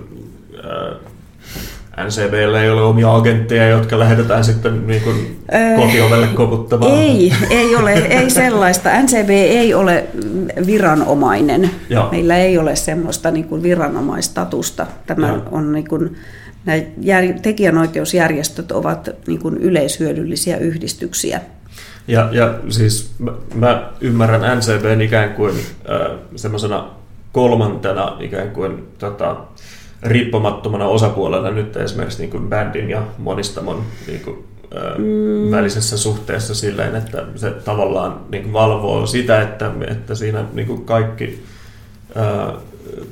äh, 0.56 2.06
NCBllä 2.06 2.62
ei 2.62 2.70
ole 2.70 2.82
omia 2.82 3.16
agentteja, 3.16 3.70
jotka 3.70 4.00
lähetetään 4.00 4.44
sitten 4.44 4.88
niin 4.88 5.02
kuin 5.02 5.46
kotiovelle 5.76 6.28
koputtamaan. 6.28 6.92
Ei, 6.92 7.34
ei 7.50 7.76
ole, 7.76 7.94
ei 7.94 8.30
sellaista. 8.30 8.90
NCB 9.02 9.30
ei 9.30 9.74
ole 9.74 10.08
viranomainen. 10.66 11.72
Joo. 11.90 12.12
Meillä 12.12 12.38
ei 12.38 12.58
ole 12.58 12.76
semmoista 12.76 13.32
niin 13.32 13.46
kuin 13.46 13.64
viranomaistatusta. 13.64 14.88
Tämä 15.08 15.28
Joo. 15.28 15.42
on 15.52 15.72
niin 15.72 15.88
kuin, 15.88 16.18
nämä 16.66 16.82
tekijänoikeusjärjestöt 17.42 18.72
ovat 18.72 19.10
niin 19.28 19.40
kuin 19.40 19.58
yleishyödyllisiä 19.58 20.58
yhdistyksiä. 20.58 21.42
Ja, 22.08 22.30
ja 22.32 22.60
siis 22.70 23.12
mä, 23.20 23.32
mä 23.56 23.92
ymmärrän 24.02 24.58
NCBn 24.58 25.02
ikään 25.02 25.34
kuin 25.34 25.56
äh, 25.56 26.18
semmoisena 26.36 26.90
kolmantena 27.32 28.18
ikään 28.20 28.52
kuin 28.52 28.88
tota, 28.98 29.36
riippumattomana 30.04 30.86
osapuolena 30.86 31.52
nyt 31.52 31.78
esimerkiksi 31.78 32.20
niin 32.20 32.30
kuin 32.30 32.50
bändin 32.50 32.90
ja 32.90 33.04
monistamon 33.18 33.84
niin 34.08 34.20
kuin, 34.20 34.44
mm. 34.98 35.52
välisessä 35.52 35.98
suhteessa 35.98 36.56
silleen, 36.56 36.96
että 36.96 37.26
se 37.36 37.52
tavallaan 37.52 38.20
niin 38.30 38.44
kuin 38.44 38.54
valvoo 38.54 39.06
sitä, 39.06 39.42
että, 39.42 39.72
että 39.88 40.16
siinä 40.16 40.46
niin 40.54 40.68
kuin 40.68 40.86
kaikki 40.86 41.44
ää, 42.16 42.54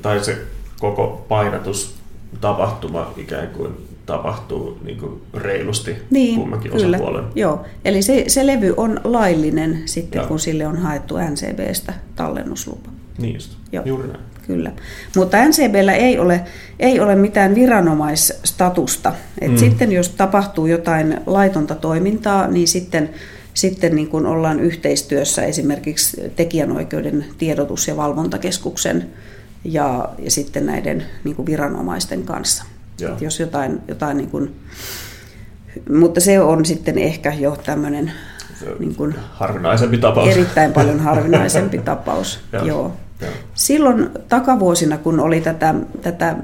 tai 0.02 0.24
se 0.24 0.38
koko 0.80 1.26
painatus 1.28 1.97
tapahtuma 2.40 3.12
ikään 3.16 3.48
kuin 3.48 3.88
tapahtuu 4.06 4.78
niin 4.84 4.98
kuin 4.98 5.22
reilusti 5.34 5.96
niin, 6.10 6.40
kummankin 6.40 6.70
kyllä. 6.70 6.96
osapuolen. 6.96 7.24
Joo, 7.34 7.64
eli 7.84 8.02
se, 8.02 8.24
se 8.26 8.46
levy 8.46 8.74
on 8.76 9.00
laillinen 9.04 9.82
sitten, 9.84 10.18
Joo. 10.18 10.28
kun 10.28 10.40
sille 10.40 10.66
on 10.66 10.76
haettu 10.76 11.14
NCBstä 11.18 11.92
tallennuslupa. 12.16 12.90
Niin 13.18 13.34
just, 13.34 13.56
Joo. 13.72 13.84
juuri 13.84 14.08
näin. 14.08 14.20
Kyllä. 14.46 14.72
Mutta 15.16 15.36
NCBllä 15.48 15.94
ei 15.94 16.18
ole, 16.18 16.40
ei 16.80 17.00
ole 17.00 17.14
mitään 17.14 17.54
viranomaisstatusta. 17.54 19.12
Et 19.40 19.50
mm. 19.50 19.56
Sitten 19.56 19.92
jos 19.92 20.08
tapahtuu 20.08 20.66
jotain 20.66 21.20
laitonta 21.26 21.74
toimintaa, 21.74 22.46
niin 22.46 22.68
sitten, 22.68 23.10
sitten 23.54 23.94
niin 23.94 24.08
kun 24.08 24.26
ollaan 24.26 24.60
yhteistyössä 24.60 25.42
esimerkiksi 25.42 26.32
tekijänoikeuden 26.36 27.24
tiedotus- 27.38 27.88
ja 27.88 27.96
valvontakeskuksen 27.96 29.10
ja, 29.64 30.08
ja 30.18 30.30
sitten 30.30 30.66
näiden 30.66 31.04
niin 31.24 31.36
kuin 31.36 31.46
viranomaisten 31.46 32.22
kanssa. 32.22 32.64
Joo. 33.00 33.12
Et 33.12 33.22
jos 33.22 33.40
jotain, 33.40 33.80
jotain 33.88 34.16
niin 34.16 34.30
kuin, 34.30 34.54
mutta 35.90 36.20
se 36.20 36.40
on 36.40 36.64
sitten 36.64 36.98
ehkä 36.98 37.32
jo 37.38 37.56
tämmöinen 37.66 38.12
niin 38.78 38.94
kuin 38.94 39.14
Harvinaisempi 39.32 39.98
tapaus. 39.98 40.28
erittäin 40.28 40.72
paljon 40.72 41.00
harvinaisempi 41.10 41.78
tapaus. 41.78 42.40
Joo. 42.52 42.64
Joo. 42.66 42.92
Joo. 43.20 43.30
Silloin 43.54 44.10
takavuosina, 44.28 44.98
kun 44.98 45.20
oli 45.20 45.40
tätä, 45.40 45.74
tätä 46.02 46.36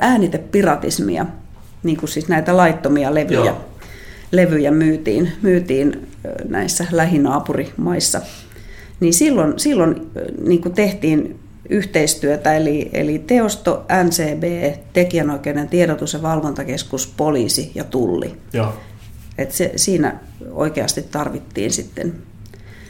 äänitepiratismia, 0.00 1.26
niin 1.82 1.96
kuin 1.96 2.08
siis 2.08 2.28
näitä 2.28 2.56
laittomia 2.56 3.14
levyjä, 3.14 3.44
Joo. 3.44 3.64
levyjä 4.32 4.70
myytiin, 4.70 5.32
myytiin 5.42 6.08
näissä 6.48 6.86
lähinaapurimaissa, 6.92 8.20
niin 9.00 9.14
silloin, 9.14 9.54
silloin 9.56 10.10
niin 10.44 10.62
kuin 10.62 10.74
tehtiin 10.74 11.40
yhteistyötä, 11.68 12.56
eli, 12.56 12.90
eli 12.92 13.18
Teosto, 13.18 13.86
NCB, 14.04 14.42
Tekijänoikeuden 14.92 15.68
tiedotus- 15.68 16.12
ja 16.12 16.22
valvontakeskus, 16.22 17.06
poliisi 17.16 17.72
ja 17.74 17.84
tulli. 17.84 18.34
Joo. 18.52 18.74
Et 19.38 19.52
se, 19.52 19.72
siinä 19.76 20.16
oikeasti 20.50 21.02
tarvittiin 21.02 21.72
sitten 21.72 22.14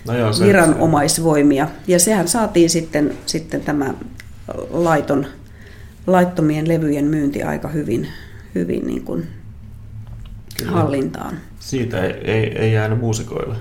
No 0.06 0.16
joo, 0.16 0.32
se, 0.32 0.44
viranomaisvoimia. 0.44 1.68
Ja 1.87 1.98
sehän 1.98 2.28
saatiin 2.28 2.70
sitten, 2.70 3.12
sitten 3.26 3.61
tämä 3.61 3.94
laiton, 4.70 5.26
laittomien 6.06 6.68
levyjen 6.68 7.04
myynti 7.04 7.42
aika 7.42 7.68
hyvin, 7.68 8.08
hyvin 8.54 8.87
niin 8.87 9.04
kuin 9.04 9.26
Kyllä. 10.58 10.72
hallintaan. 10.72 11.38
Siitä 11.61 12.04
ei, 12.04 12.12
ei, 12.12 12.58
ei 12.58 12.72
jäänyt 12.72 13.00
muusikoille 13.00 13.56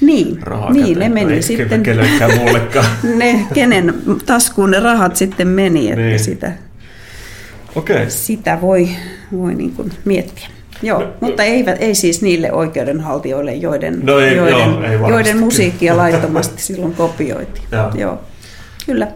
Niin, 0.00 0.38
rahaa 0.42 0.72
niin 0.72 0.94
käteen. 0.94 0.98
ne 1.14 1.20
meni 1.24 1.34
Ei 1.34 1.42
sitten, 1.42 1.82
Kenellekään 1.82 2.38
muullekaan. 2.38 2.86
ne, 3.18 3.46
kenen 3.54 3.94
taskuun 4.26 4.70
ne 4.70 4.80
rahat 4.80 5.16
sitten 5.16 5.48
meni, 5.48 5.88
että 5.90 6.00
Niin. 6.00 6.18
sitä. 6.18 6.52
Okay. 7.74 8.04
sitä 8.08 8.58
voi, 8.60 8.88
voi 9.32 9.54
niin 9.54 9.72
kuin 9.72 9.92
miettiä. 10.04 10.48
Joo, 10.82 11.00
No, 11.00 11.08
mutta 11.20 11.42
ei, 11.42 11.64
ei 11.78 11.94
siis 11.94 12.22
niille 12.22 12.52
oikeudenhaltijoille, 12.52 13.54
joiden, 13.54 14.00
No 14.02 14.18
ei- 14.18 14.36
joiden, 14.36 14.58
joo, 14.70 14.82
ei 14.82 14.98
joiden 15.10 15.38
musiikkia 15.38 15.96
laittomasti 15.96 16.62
silloin 16.62 16.94
kopioitiin. 16.94 17.64
Joo. 17.72 17.90
Joo, 17.94 18.20
kyllä. 18.86 19.08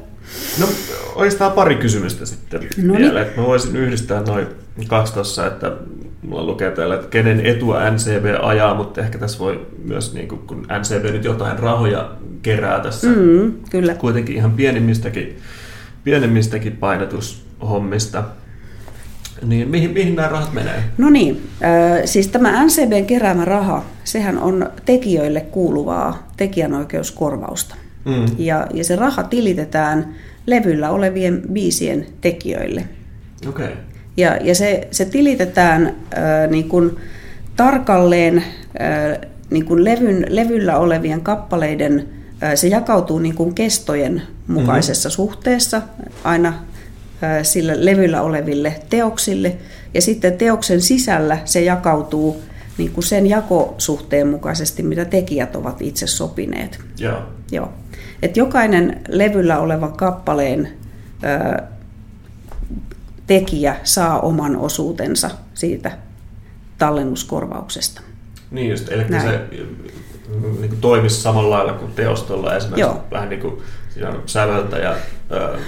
No 0.60 0.66
oikeastaan 1.14 1.52
pari 1.52 1.74
kysymystä 1.74 2.26
sitten 2.26 2.60
No 2.60 2.94
niin. 2.94 2.96
vielä. 2.96 3.26
Mä 3.36 3.42
voisin 3.42 3.76
yhdistää 3.76 4.22
noin 4.22 4.46
kaksi 4.88 5.14
tossa, 5.14 5.46
että 5.46 5.72
mulla 6.22 6.44
lukee 6.44 6.70
täällä, 6.70 6.94
että 6.94 7.08
kenen 7.08 7.46
etua 7.46 7.90
NCB 7.90 8.24
ajaa, 8.42 8.74
mutta 8.74 9.00
ehkä 9.00 9.18
tässä 9.18 9.38
voi 9.38 9.66
myös, 9.84 10.14
niin 10.14 10.28
kuin, 10.28 10.40
kun 10.46 10.66
NCB 10.78 11.04
nyt 11.12 11.24
jotain 11.24 11.58
rahoja 11.58 12.10
kerää 12.42 12.80
tässä, 12.80 13.06
mm. 13.06 13.52
Kyllä. 13.70 13.94
kuitenkin 13.94 14.36
ihan 14.36 14.52
pienimmistäkin, 14.52 15.38
pienemmistäkin 16.04 16.76
painotushommista, 16.76 18.24
niin 19.46 19.68
mihin, 19.68 19.90
mihin 19.90 20.16
nämä 20.16 20.28
rahat 20.28 20.52
menee? 20.52 20.84
No 20.98 21.10
niin, 21.10 21.48
äh, 21.62 22.00
siis 22.04 22.28
tämä 22.28 22.64
NCBn 22.64 23.06
keräämä 23.06 23.44
raha, 23.44 23.84
sehän 24.04 24.38
on 24.38 24.70
tekijöille 24.84 25.40
kuuluvaa 25.40 26.28
tekijänoikeuskorvausta. 26.36 27.74
Mm. 28.04 28.26
Ja, 28.38 28.66
ja 28.74 28.84
se 28.84 28.96
raha 28.96 29.22
tilitetään 29.22 30.14
levyllä 30.46 30.90
olevien 30.90 31.42
biisien 31.52 32.06
tekijöille. 32.20 32.84
Okei. 33.48 33.66
Okay. 33.66 33.76
Ja, 34.16 34.36
ja 34.36 34.54
se, 34.54 34.88
se 34.90 35.04
tilitetään 35.04 35.86
äh, 35.86 36.50
niin 36.50 36.68
kuin 36.68 36.96
tarkalleen 37.56 38.38
äh, 38.38 39.28
niin 39.50 39.64
kuin 39.64 39.84
levyn, 39.84 40.26
levyllä 40.28 40.78
olevien 40.78 41.20
kappaleiden, 41.20 42.08
äh, 42.42 42.54
se 42.54 42.68
jakautuu 42.68 43.18
niin 43.18 43.34
kuin 43.34 43.54
kestojen 43.54 44.22
mukaisessa 44.46 45.08
mm-hmm. 45.08 45.14
suhteessa 45.14 45.82
aina 46.24 46.48
äh, 46.48 47.42
sillä 47.42 47.72
levyllä 47.76 48.22
oleville 48.22 48.80
teoksille. 48.90 49.56
Ja 49.94 50.02
sitten 50.02 50.38
teoksen 50.38 50.80
sisällä 50.80 51.38
se 51.44 51.60
jakautuu 51.60 52.42
niin 52.78 52.92
kuin 52.92 53.04
sen 53.04 53.26
jakosuhteen 53.26 54.28
mukaisesti, 54.28 54.82
mitä 54.82 55.04
tekijät 55.04 55.56
ovat 55.56 55.82
itse 55.82 56.06
sopineet. 56.06 56.78
Joo. 56.98 57.22
Joo. 57.52 57.72
Et 58.22 58.36
jokainen 58.36 59.00
levyllä 59.08 59.58
olevan 59.58 59.92
kappaleen 59.92 60.68
ö, 61.24 61.62
tekijä 63.26 63.76
saa 63.84 64.20
oman 64.20 64.56
osuutensa 64.56 65.30
siitä 65.54 65.90
tallennuskorvauksesta. 66.78 68.00
Niin 68.50 68.70
just, 68.70 68.88
eli 68.92 69.04
Näin. 69.08 69.30
se 69.30 69.40
niin 70.60 70.68
kuin 70.68 70.80
toimisi 70.80 71.20
samalla 71.20 71.56
lailla 71.56 71.72
kuin 71.72 71.92
teostolla 71.92 72.56
esimerkiksi 72.56 72.80
Joo. 72.80 73.04
vähän 73.10 73.28
niin 73.28 73.40
kuin 73.40 73.62
siinä 73.88 74.08
on 74.08 74.22
säveltäjä, 74.26 74.96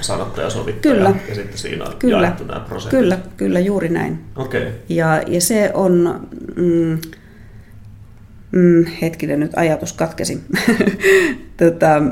sanottaja, 0.00 0.50
sovittaja 0.50 0.94
Kyllä. 0.94 1.14
ja 1.28 1.34
sitten 1.34 1.58
siinä 1.58 1.84
on 1.84 1.96
Kyllä, 1.98 2.26
jaettu 2.26 2.44
nämä 2.44 2.60
prosentit. 2.60 3.00
kyllä, 3.00 3.18
kyllä 3.36 3.60
juuri 3.60 3.88
näin. 3.88 4.24
Okei. 4.36 4.62
Okay. 4.62 4.72
Ja, 4.88 5.22
ja 5.26 5.40
se 5.40 5.70
on, 5.74 6.20
mm, 6.56 6.98
mm, 8.52 8.84
hetkinen 9.02 9.40
nyt 9.40 9.52
ajatus 9.56 9.92
katkesi. 9.92 10.40
tota, 11.62 12.02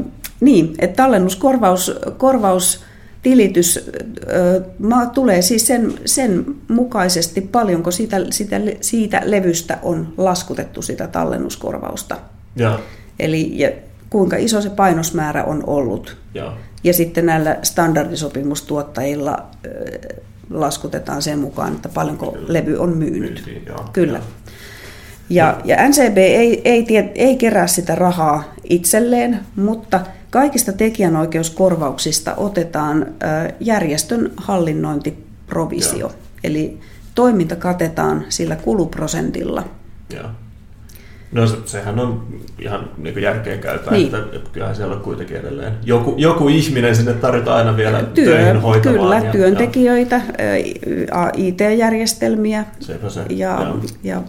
niin, 0.40 0.74
että 0.78 1.02
tallennuskorvaus, 1.02 1.92
korvaus, 2.18 2.84
tilitys 3.22 3.88
ö, 4.32 4.62
ma- 4.78 5.06
tulee 5.06 5.42
siis 5.42 5.66
sen, 5.66 5.92
sen 6.04 6.44
mukaisesti 6.68 7.40
paljonko 7.40 7.90
siitä, 7.90 8.16
siitä, 8.30 8.60
siitä 8.80 9.22
levystä 9.24 9.78
on 9.82 10.14
laskutettu 10.16 10.82
sitä 10.82 11.06
tallennuskorvausta. 11.06 12.16
Joo. 12.56 12.78
Eli 13.18 13.58
ja 13.58 13.70
kuinka 14.10 14.36
iso 14.36 14.60
se 14.60 14.70
painosmäärä 14.70 15.44
on 15.44 15.64
ollut. 15.66 16.16
Joo. 16.34 16.52
Ja 16.84 16.94
sitten 16.94 17.26
näillä 17.26 17.56
standardisopimustuottajilla 17.62 19.46
ö, 19.66 19.70
laskutetaan 20.50 21.22
sen 21.22 21.38
mukaan, 21.38 21.72
että 21.72 21.88
paljonko 21.88 22.36
levy 22.48 22.76
on 22.76 22.96
myynyt. 22.96 23.20
Myyntiin, 23.20 23.62
joo. 23.66 23.84
Kyllä. 23.92 24.18
Joo. 24.18 24.24
Ja, 25.30 25.60
ja 25.64 25.88
NCB 25.88 26.18
ei, 26.18 26.60
ei, 26.64 26.82
tie, 26.82 27.12
ei 27.14 27.36
kerää 27.36 27.66
sitä 27.66 27.94
rahaa 27.94 28.54
itselleen, 28.64 29.40
mutta 29.56 30.00
kaikista 30.30 30.72
tekijänoikeuskorvauksista 30.72 32.34
otetaan 32.36 33.06
järjestön 33.60 34.30
hallinnointiprovisio. 34.36 35.98
Joo. 35.98 36.12
Eli 36.44 36.78
toiminta 37.14 37.56
katetaan 37.56 38.24
sillä 38.28 38.56
kuluprosentilla. 38.56 39.64
Joo. 40.14 40.26
No 41.32 41.46
se, 41.46 41.56
sehän 41.66 41.98
on 41.98 42.26
ihan 42.58 42.90
niin 42.98 43.22
järkeä 43.22 43.56
käytä, 43.56 43.90
Niin. 43.90 44.14
että, 44.14 44.50
kyllähän 44.52 44.76
siellä 44.76 44.94
on 44.96 45.00
kuitenkin 45.02 45.36
edelleen 45.36 45.72
joku, 45.84 46.14
joku 46.18 46.48
ihminen 46.48 46.96
sinne 46.96 47.12
tarvitaan 47.12 47.58
aina 47.58 47.76
vielä 47.76 48.02
Työ, 48.02 48.36
töihin 48.36 48.60
hoitamaan. 48.60 49.00
kyllä, 49.00 49.16
ja, 49.16 49.32
työntekijöitä, 49.32 50.20
IT-järjestelmiä 51.36 52.58
Ja, 52.58 52.64
sepä 52.86 53.08
se. 53.08 53.20
ja, 53.28 53.58
joo. 53.62 53.80
ja 54.04 54.22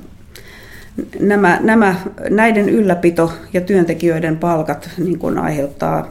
nämä, 1.20 1.60
nämä, 1.62 1.96
näiden 2.30 2.70
ylläpito 2.70 3.34
ja 3.54 3.62
työntekijöiden 3.62 4.38
palkat 4.38 4.90
niin 4.98 5.20
kuin 5.20 5.38
aiheuttaa 5.38 6.08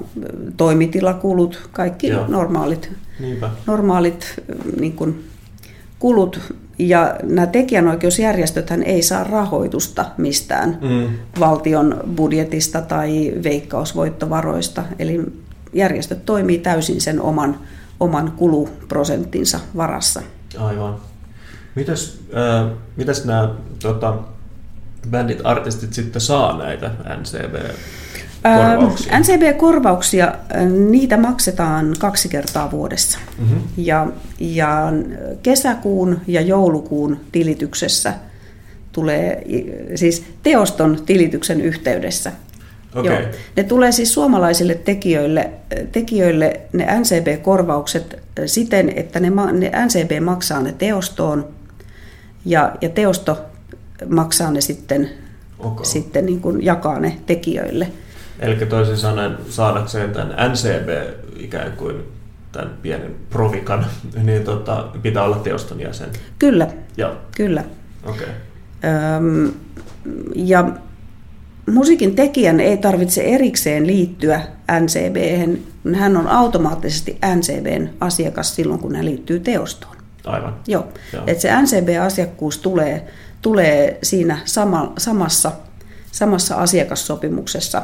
toimitilakulut, 0.56 1.68
kaikki 1.72 2.08
Joo. 2.08 2.26
normaalit, 2.28 2.92
Niinpä. 3.20 3.50
normaalit 3.66 4.34
niin 4.80 4.92
kuin 4.92 5.24
kulut. 5.98 6.40
Ja 6.78 7.16
nämä 7.22 7.46
tekijänoikeusjärjestöthän 7.46 8.82
ei 8.82 9.02
saa 9.02 9.24
rahoitusta 9.24 10.06
mistään 10.18 10.78
Mm. 10.80 11.08
valtion 11.40 12.00
budjetista 12.16 12.80
tai 12.80 13.32
veikkausvoittovaroista. 13.44 14.84
Eli 14.98 15.20
järjestöt 15.72 16.24
toimii 16.26 16.58
täysin 16.58 17.00
sen 17.00 17.20
oman, 17.20 17.58
oman 18.00 18.32
kuluprosenttinsa 18.36 19.60
varassa. 19.76 20.22
Aivan. 20.58 20.96
Mitäs, 21.74 22.20
äh, 22.36 22.70
mitäs 22.96 23.24
nämä 23.24 23.54
tota, 23.82 24.14
bändit, 25.10 25.40
artistit 25.44 25.92
sitten 25.92 26.20
saa 26.20 26.58
näitä 26.58 26.90
NCB-korvauksia? 27.20 29.12
Ää, 29.12 29.20
NCB-korvauksia, 29.20 30.34
niitä 30.90 31.16
maksetaan 31.16 31.94
kaksi 31.98 32.28
kertaa 32.28 32.70
vuodessa. 32.70 33.18
Mhm. 33.38 33.56
Ja, 33.76 34.06
ja 34.40 34.92
kesäkuun 35.42 36.20
ja 36.26 36.40
joulukuun 36.40 37.20
tilityksessä 37.32 38.14
tulee, 38.92 39.42
siis 39.94 40.24
teoston 40.42 40.98
tilityksen 41.06 41.60
yhteydessä. 41.60 42.32
Okei. 42.94 43.12
Joo. 43.12 43.20
Ne 43.56 43.62
tulee 43.62 43.92
siis 43.92 44.14
suomalaisille 44.14 44.74
tekijöille, 44.74 45.50
tekijöille 45.92 46.60
ne 46.72 46.86
NCB-korvaukset 47.00 48.18
siten, 48.46 48.92
että 48.96 49.20
ne, 49.20 49.30
ne 49.52 49.70
NCB 49.86 50.24
maksaa 50.24 50.60
ne 50.60 50.72
teostoon 50.72 51.48
ja, 52.44 52.72
ja 52.80 52.88
teosto 52.88 53.49
maksaa 54.08 54.50
ne 54.50 54.60
sitten, 54.60 55.10
Okay. 55.58 55.84
sitten 55.84 56.26
niin 56.26 56.40
kuin 56.40 56.64
jakaa 56.64 57.00
ne 57.00 57.16
tekijöille. 57.26 57.88
Eli 58.38 58.56
toisin 58.56 58.96
sanoen 58.96 59.36
saadakseen 59.48 60.10
tämän 60.10 60.34
NCB 60.50 60.88
ikään 61.36 61.72
kuin 61.72 61.96
tämän 62.52 62.70
pienen 62.82 63.14
provikan, 63.30 63.86
niin 64.22 64.44
tota, 64.44 64.88
pitää 65.02 65.24
olla 65.24 65.36
teoston 65.36 65.80
jäsen. 65.80 66.08
Kyllä, 66.38 66.68
Joo, 66.96 67.12
kyllä. 67.36 67.64
okei. 68.04 68.22
Okay. 68.22 68.34
Öm, 69.16 69.52
ja, 70.34 70.68
musiikin 71.70 72.14
tekijän 72.14 72.60
ei 72.60 72.76
tarvitse 72.76 73.22
erikseen 73.22 73.86
liittyä 73.86 74.42
NCB. 74.80 75.16
Hän 75.94 76.16
on 76.16 76.28
automaattisesti 76.28 77.18
NCBn 77.36 77.88
asiakas 78.00 78.56
silloin, 78.56 78.80
kun 78.80 78.94
hän 78.94 79.04
liittyy 79.04 79.40
teostoon. 79.40 79.96
Aivan. 80.24 80.56
Joo. 80.66 80.88
Joo. 81.12 81.24
Et 81.26 81.40
se 81.40 81.50
NCB-asiakkuus 81.62 82.58
tulee, 82.58 83.06
tulee 83.42 83.98
siinä 84.02 84.38
sama, 84.44 84.92
samassa, 84.98 85.52
samassa 86.12 86.54
asiakassopimuksessa. 86.54 87.82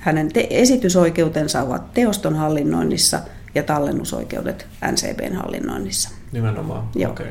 Hänen 0.00 0.32
te- 0.32 0.46
esitysoikeutensa 0.50 1.62
ovat 1.62 1.94
teoston 1.94 2.36
hallinnoinnissa 2.36 3.20
ja 3.54 3.62
tallennusoikeudet 3.62 4.66
NCBn 4.92 5.36
hallinnoinnissa. 5.36 6.10
Nimenomaan. 6.32 6.88
Joo. 6.94 7.10
Okei. 7.12 7.26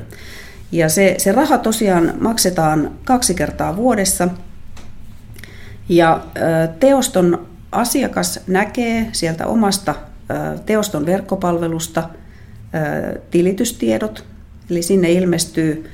Ja 0.71 0.89
se, 0.89 1.15
se 1.17 1.31
raha 1.31 1.57
tosiaan 1.57 2.13
maksetaan 2.19 2.91
kaksi 3.05 3.33
kertaa 3.33 3.75
vuodessa. 3.75 4.27
Ja 5.89 6.25
teoston 6.79 7.47
asiakas 7.71 8.39
näkee 8.47 9.09
sieltä 9.11 9.47
omasta 9.47 9.95
teoston 10.65 11.05
verkkopalvelusta 11.05 12.09
tilitystiedot. 13.31 14.25
Eli 14.69 14.81
sinne 14.81 15.11
ilmestyy 15.11 15.89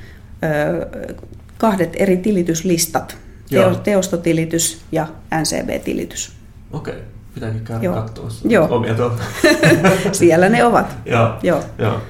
kahdet 1.62 1.92
eri 1.96 2.16
tilityslistat. 2.16 3.16
Joo. 3.50 3.64
Teo, 3.64 3.74
teostotilitys 3.74 4.80
ja 4.92 5.06
NCB-tilitys. 5.34 6.32
Okei. 6.72 6.94
Pitääkin 7.34 7.60
käydä 7.60 7.84
Joo. 7.84 7.94
katsomassa 7.94 8.48
Joo. 8.48 8.66
omia 8.70 8.94
tuolta. 8.94 9.22
Siellä 10.12 10.48
ne 10.48 10.64
ovat. 10.64 10.96
Joo. 11.06 11.38
Joo. 11.42 11.64
Joo. 11.78 12.00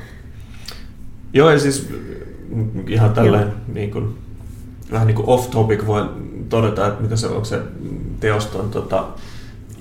Joo, 1.32 1.50
ja 1.50 1.58
siis 1.58 1.88
mm, 2.48 2.88
ihan 2.88 3.12
tälleen 3.12 3.52
niin 3.74 3.90
kuin, 3.90 4.18
vähän 4.92 5.06
niin 5.06 5.16
kuin 5.16 5.28
off 5.28 5.50
topic 5.50 5.86
voi 5.86 6.10
todeta, 6.48 6.86
että 6.86 7.02
mitä 7.02 7.16
se 7.16 7.26
onko 7.26 7.44
se 7.44 7.62
teoston 8.20 8.70
tota, 8.70 9.08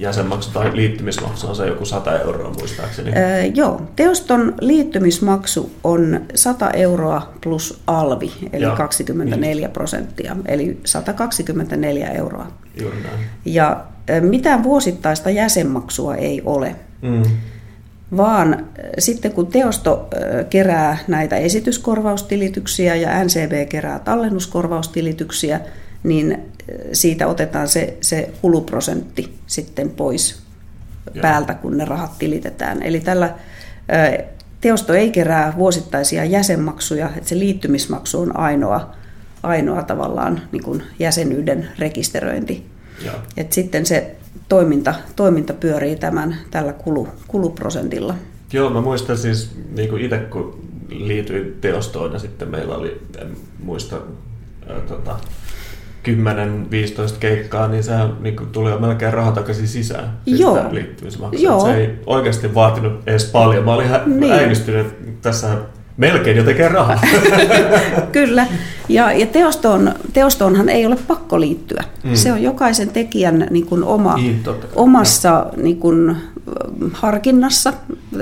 jäsenmaksu 0.02 0.52
tai 0.52 0.76
liittymismaksu 0.76 1.48
on 1.48 1.56
se 1.56 1.68
joku 1.68 1.86
100 1.86 2.20
euroa 2.20 2.50
muistaakseni. 2.60 3.12
Öö, 3.18 3.44
joo, 3.56 3.82
teoston 3.96 4.54
liittymismaksu 4.62 5.72
on 5.84 6.22
100 6.36 6.70
euroa 6.70 7.34
plus 7.44 7.82
alvi, 7.88 8.32
eli 8.54 8.64
Joo, 8.64 8.76
24 8.76 9.70
prosenttia, 9.70 10.36
eli 10.46 10.80
124 10.86 12.10
euroa. 12.10 12.48
Juuri 12.82 12.98
näin. 13.04 13.20
Ja 13.46 13.84
mitään 14.22 14.64
vuosittaista 14.64 15.30
jäsenmaksua 15.30 16.16
ei 16.16 16.42
ole, 16.46 16.76
Mm. 17.02 17.24
vaan 18.18 18.66
sitten 19.00 19.32
kun 19.32 19.48
teosto 19.48 20.08
kerää 20.50 20.98
näitä 21.08 21.36
esityskorvaustilityksiä 21.36 22.96
ja 22.96 23.24
NCB 23.24 23.70
kerää 23.70 24.00
tallennuskorvaustilityksiä, 24.00 25.60
niin 26.04 26.51
siitä 26.94 27.28
otetaan 27.28 27.68
se, 27.68 27.98
se 28.02 28.30
kuluprosentti 28.42 29.40
sitten 29.48 29.90
pois 29.90 30.42
Joo. 31.14 31.22
päältä, 31.22 31.54
kun 31.54 31.78
ne 31.78 31.86
rahat 31.86 32.18
tilitetään. 32.20 32.84
Eli 32.84 33.00
tällä 33.00 33.36
teosto 34.62 34.94
ei 34.94 35.12
kerää 35.12 35.54
vuosittaisia 35.58 36.26
jäsenmaksuja, 36.26 37.10
että 37.16 37.30
se 37.30 37.40
liittymismaksu 37.40 38.22
on 38.22 38.38
ainoa, 38.38 38.96
ainoa 39.44 39.84
tavallaan 39.84 40.42
niin 40.52 40.64
kuin 40.64 40.84
jäsenyyden 41.00 41.70
rekisteröinti. 41.80 42.66
Joo. 43.06 43.16
Et 43.38 43.54
sitten 43.54 43.86
se 43.86 44.16
toiminta, 44.50 44.96
toiminta 45.16 45.54
pyörii 45.54 45.96
tämän, 45.96 46.38
tällä 46.52 46.74
kulu, 46.74 47.08
kuluprosentilla. 47.28 48.16
Joo, 48.54 48.70
mä 48.70 48.82
muistan 48.82 49.18
siis 49.18 49.52
niin 49.76 49.90
kuin 49.90 50.02
itse 50.02 50.18
kun 50.18 50.62
liityin 50.90 51.58
teostoon 51.62 52.14
ja 52.14 52.20
sitten 52.20 52.50
meillä 52.50 52.76
oli, 52.76 53.02
en 53.22 53.38
muista, 53.64 54.02
ää, 54.70 54.80
tota, 54.80 55.20
10-15 56.08 56.12
keikkaa, 57.20 57.68
niin 57.68 57.84
sehän 57.84 58.14
niin 58.20 58.36
kuin 58.36 58.50
tuli 58.50 58.70
jo 58.70 58.80
melkein 58.80 59.14
raha 59.14 59.32
takaisin 59.32 59.68
sisään. 59.68 60.18
Siis 60.26 60.40
Joo. 60.40 60.56
Joo. 61.44 61.60
Se 61.66 61.76
ei 61.76 61.90
oikeasti 62.06 62.56
vaatinut 62.56 62.94
edes 63.08 63.26
paljon. 63.26 63.66
Mä 63.66 63.74
olin 63.74 63.86
ihan 63.86 64.02
Niin. 64.20 64.34
äimistynyt, 64.34 64.86
että 64.88 65.12
tässä 65.22 65.48
melkein 65.98 66.38
jo 66.38 66.44
tekee 66.44 66.68
rahaa. 66.68 67.00
Kyllä, 68.12 68.48
ja, 68.90 69.12
ja 69.14 69.26
teostoon, 69.26 69.94
teostoonhan 70.14 70.70
ei 70.70 70.86
ole 70.86 70.98
pakko 71.08 71.40
liittyä. 71.40 71.84
Mm. 72.04 72.16
Se 72.16 72.32
on 72.32 72.44
jokaisen 72.44 72.90
tekijän 72.90 73.48
niin 73.50 73.66
kuin 73.66 73.84
oma, 73.84 74.16
Niin, 74.16 74.44
omassa 74.76 75.46
niin 75.58 75.78
kuin, 75.78 76.18
harkinnassa, 76.94 77.74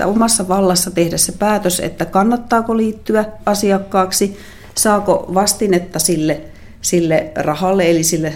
omassa 0.06 0.48
vallassa 0.48 0.92
tehdä 0.92 1.18
se 1.18 1.32
päätös, 1.32 1.80
että 1.80 2.06
kannattaako 2.06 2.78
liittyä 2.78 3.26
asiakkaaksi, 3.46 4.38
saako 4.76 5.32
vastinetta 5.34 6.00
sille, 6.00 6.42
sille 6.82 7.32
rahalle, 7.36 7.90
eli 7.90 8.04
sille 8.04 8.34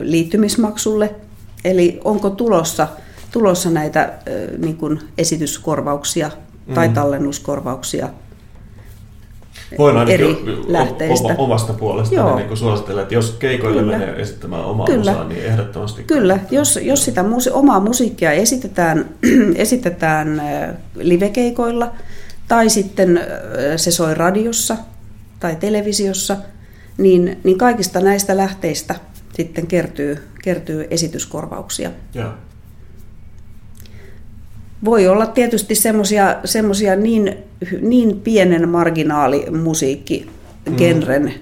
liittymismaksulle, 0.00 1.14
eli 1.64 2.00
onko 2.04 2.30
tulossa, 2.30 2.88
tulossa 3.32 3.70
näitä 3.70 4.12
niin 4.58 4.76
kuin 4.76 5.00
esityskorvauksia 5.18 6.30
tai 6.74 6.88
Mm. 6.88 6.94
tallennuskorvauksia 6.94 8.08
Voin 9.78 9.96
ainakin 9.96 10.14
eri 10.14 10.36
lähteistä. 10.66 11.24
oma- 11.28 11.34
omasta 11.38 11.72
puolestani 11.72 12.16
Joo. 12.20 12.36
niin 12.36 12.56
suositella, 12.56 13.02
että 13.02 13.14
jos 13.14 13.30
keikoille 13.38 13.82
Kyllä. 13.82 13.98
menee 13.98 14.20
esittämään 14.22 14.64
omaa 14.64 14.86
Kyllä. 14.86 15.10
musaa, 15.10 15.28
niin 15.28 15.44
ehdottomasti 15.44 16.02
Kyllä, 16.04 16.32
kannattaa. 16.34 16.58
jos, 16.58 16.78
jos 16.82 17.04
sitä 17.04 17.22
musi- 17.22 17.50
omaa 17.52 17.80
musiikkia 17.80 18.32
esitetään, 18.32 19.08
esitetään 19.56 20.42
livekeikoilla 20.94 21.92
tai 22.48 22.70
sitten 22.70 23.20
se 23.76 23.90
soi 23.90 24.14
radiossa 24.14 24.76
tai 25.40 25.56
televisiossa, 25.56 26.36
niin, 27.00 27.38
niin 27.44 27.58
kaikista 27.58 28.00
näistä 28.00 28.36
lähteistä 28.36 28.94
sitten 29.32 29.66
kertyy, 29.66 30.18
kertyy 30.44 30.86
esityskorvauksia. 30.90 31.90
Joo. 32.14 32.30
Voi 34.84 35.08
olla 35.08 35.26
tietysti 35.26 35.74
semmoisia 36.44 36.96
niin, 36.96 37.36
niin 37.80 38.20
pienen 38.20 38.68
marginaalimusiikki 38.68 40.30
genren 40.76 41.34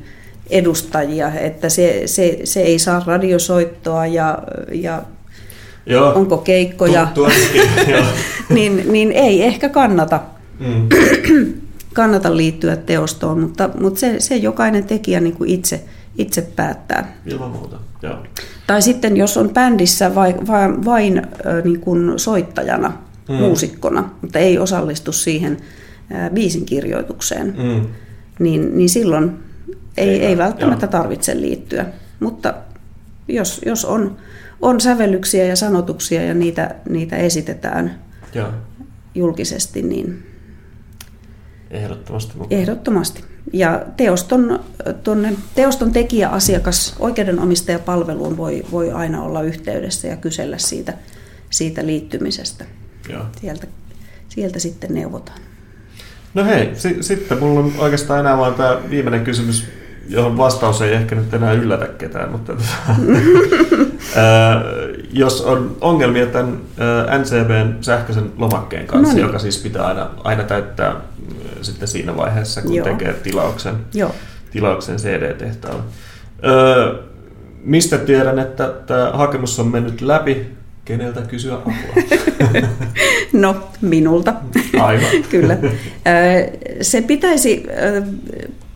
edustajia, 0.51 1.33
että 1.35 1.69
se, 1.69 2.03
se, 2.07 2.39
se 2.45 2.61
ei 2.61 2.79
saa 2.79 3.03
radiosoittoa 3.07 4.07
ja, 4.07 4.39
ja 4.73 5.03
Joo. 5.87 6.13
onko 6.15 6.39
keikkoja, 6.39 7.09
Tu- 7.15 7.29
niin, 8.55 8.93
niin 8.93 9.13
ei 9.13 9.43
ehkä 9.43 9.69
kannata, 9.69 10.21
Mm. 10.61 10.89
Kannata 11.99 12.37
liittyä 12.37 12.77
teostoon, 12.77 13.41
mutta, 13.41 13.71
mutta 13.81 14.01
se, 14.01 14.21
se 14.21 14.37
jokainen 14.37 14.85
tekijä 14.85 15.21
niin 15.21 15.37
kuin 15.37 15.51
itse, 15.51 15.85
itse 16.19 16.43
päättää. 16.43 17.17
Ilman 17.27 17.51
muuta, 17.51 17.77
joo. 18.03 18.17
Tai 18.67 18.83
sitten 18.83 19.17
jos 19.17 19.37
on 19.37 19.51
bändissä 19.51 20.15
vai, 20.15 20.35
vain, 20.47 20.85
vain 20.85 21.23
niin 21.65 21.81
kuin 21.81 22.19
soittajana, 22.19 22.93
Mm. 23.29 23.35
muusikkona, 23.35 24.11
mutta 24.23 24.39
ei 24.39 24.59
osallistu 24.59 25.13
siihen 25.13 25.57
biisin 26.35 26.65
kirjoitukseen, 26.65 27.55
mm. 27.59 27.87
Niin, 28.39 28.79
niin 28.79 28.89
silloin 28.89 29.33
ei, 29.97 30.09
Ei, 30.09 30.27
ei 30.27 30.39
välttämättä 30.39 30.85
joo. 30.87 30.91
tarvitse 30.93 31.41
liittyä. 31.41 31.87
Mutta 32.21 32.55
jos, 33.29 33.61
jos 33.67 33.85
on, 33.85 34.17
on 34.63 34.81
sävellyksiä 34.81 35.45
ja 35.45 35.57
sanotuksia 35.57 36.23
ja 36.25 36.35
niitä, 36.35 36.75
niitä 36.89 37.17
esitetään 37.17 37.99
Joo. 38.35 38.49
julkisesti, 39.15 39.83
niin 39.83 40.27
Ehdottomasti 41.71 42.33
mukaan. 42.39 42.61
ehdottomasti. 42.61 43.25
Ja 43.53 43.83
teoston, 43.97 44.61
tonne, 45.05 45.33
teoston 45.55 45.93
tekijä-asiakas 45.93 46.97
oikeudenomistaja-palveluun 46.99 48.37
voi, 48.37 48.65
voi 48.71 48.91
aina 48.93 49.23
olla 49.23 49.43
yhteydessä 49.43 50.09
ja 50.09 50.17
kysellä 50.17 50.59
siitä, 50.59 50.95
siitä 51.51 51.87
liittymisestä. 51.87 52.65
Joo. 53.13 53.23
Sieltä, 53.41 53.67
sieltä 54.29 54.59
sitten 54.59 54.95
neuvotaan. 54.95 55.39
No 56.35 56.45
hei, 56.45 56.71
si- 56.75 57.03
sitten 57.03 57.39
mulla 57.39 57.61
on 57.61 57.73
oikeastaan 57.79 58.21
enää 58.21 58.39
vain 58.39 58.55
tämä 58.55 58.79
viimeinen 58.91 59.25
kysymys, 59.25 59.65
johon 60.09 60.37
vastaus 60.39 60.83
ei 60.83 60.93
ehkä 60.95 61.15
nyt 61.15 61.35
enää 61.35 61.53
yllätä 61.53 61.87
ketään, 61.87 62.31
mutta 62.33 62.53
ää, 64.17 64.63
jos 65.13 65.41
on 65.43 65.77
ongelmia 65.81 66.27
tämän 66.27 66.61
NCBn 67.19 67.75
sähköisen 67.81 68.33
lomakkeen 68.39 68.87
kanssa, 68.87 69.09
No 69.13 69.15
niin. 69.17 69.27
joka 69.27 69.39
siis 69.39 69.59
pitää 69.63 69.87
aina, 69.87 70.11
aina 70.25 70.45
täyttää 70.45 70.87
ää, 70.89 71.01
sitten 71.65 71.89
siinä 71.89 72.17
vaiheessa, 72.17 72.63
kun 72.63 72.75
Joo. 72.75 72.85
tekee 72.85 73.13
tilauksen, 73.13 73.75
Joo. 73.95 74.15
tilauksen 74.51 74.97
CD-tehtaalle. 74.97 75.83
Öö, 76.45 77.03
mistä 77.65 77.99
tiedän, 77.99 78.39
että 78.39 78.73
tämä 78.87 79.11
hakemus 79.15 79.59
on 79.59 79.69
mennyt 79.69 80.01
läpi? 80.01 80.47
Keneltä 80.85 81.21
kysyä 81.21 81.55
apua? 81.55 81.73
No, 83.33 83.69
minulta. 83.81 84.35
Aivan. 84.81 85.23
Kyllä. 85.31 85.57
Se 86.81 87.03
pitäisi, 87.03 87.67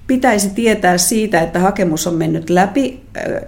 pitäisi 0.06 0.50
tietää 0.50 0.98
siitä, 0.98 1.40
että 1.40 1.58
hakemus 1.58 2.06
on 2.06 2.14
mennyt 2.14 2.50
läpi, 2.50 3.02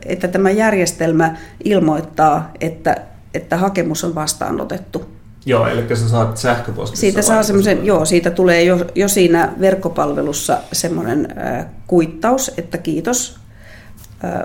että 0.07 0.29
tämä 0.29 0.51
järjestelmä 0.51 1.37
ilmoittaa, 1.65 2.53
että, 2.61 2.97
että 3.35 3.57
hakemus 3.57 4.05
on 4.05 4.15
vastaanotettu. 4.15 5.07
Joo, 5.47 5.67
eli 5.67 5.97
sä 5.97 6.09
saat 6.09 6.37
sähköpostissa. 6.37 7.01
Siitä 7.01 7.23
saa 7.23 7.43
semmoisen, 7.43 7.87
joo, 7.87 8.05
siitä 8.05 8.31
tulee 8.31 8.63
jo, 8.63 8.87
jo 8.95 9.09
siinä 9.09 9.53
verkkopalvelussa 9.61 10.59
semmoinen 10.73 11.29
äh, 11.39 11.67
kuittaus, 11.87 12.51
että 12.57 12.79
kiitos 12.79 13.45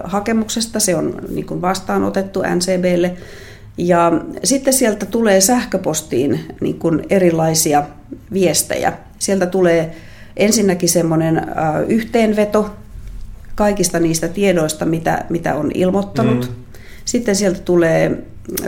hakemuksesta, 0.03 0.79
se 0.79 0.95
on 0.95 1.21
niin 1.29 1.45
kuin 1.45 1.61
vastaanotettu 1.61 2.41
NCBlle. 2.55 3.13
Ja 3.77 4.11
sitten 4.43 4.73
sieltä 4.73 5.05
tulee 5.05 5.41
sähköpostiin 5.41 6.55
niin 6.61 6.79
kuin 6.79 7.05
erilaisia 7.09 7.83
viestejä. 8.33 8.93
Sieltä 9.19 9.45
tulee 9.45 9.95
ensinnäkin 10.37 10.89
semmoinen 10.89 11.41
yhteenveto 11.87 12.75
kaikista 13.55 13.99
niistä 13.99 14.27
tiedoista, 14.27 14.85
mitä, 14.85 15.25
mitä 15.29 15.55
on 15.55 15.71
ilmoittanut. 15.73 16.49
Mm. 16.49 16.55
Sitten 17.09 17.35
sieltä 17.35 17.59
tulee 17.59 18.23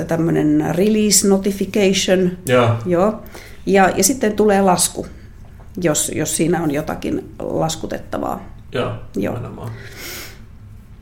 tämmöinen 0.07 0.75
release 0.75 1.27
notification. 1.27 2.31
Ja. 2.45 2.77
Joo. 2.85 3.21
Ja, 3.65 3.89
ja 3.89 4.03
sitten 4.03 4.33
tulee 4.33 4.61
lasku, 4.61 5.07
jos, 5.81 6.11
jos 6.15 6.37
siinä 6.37 6.63
on 6.63 6.71
jotakin 6.71 7.33
laskutettavaa. 7.39 8.49
Joo, 8.71 8.91
Joo. 9.15 9.33
nimenomaan. 9.33 9.71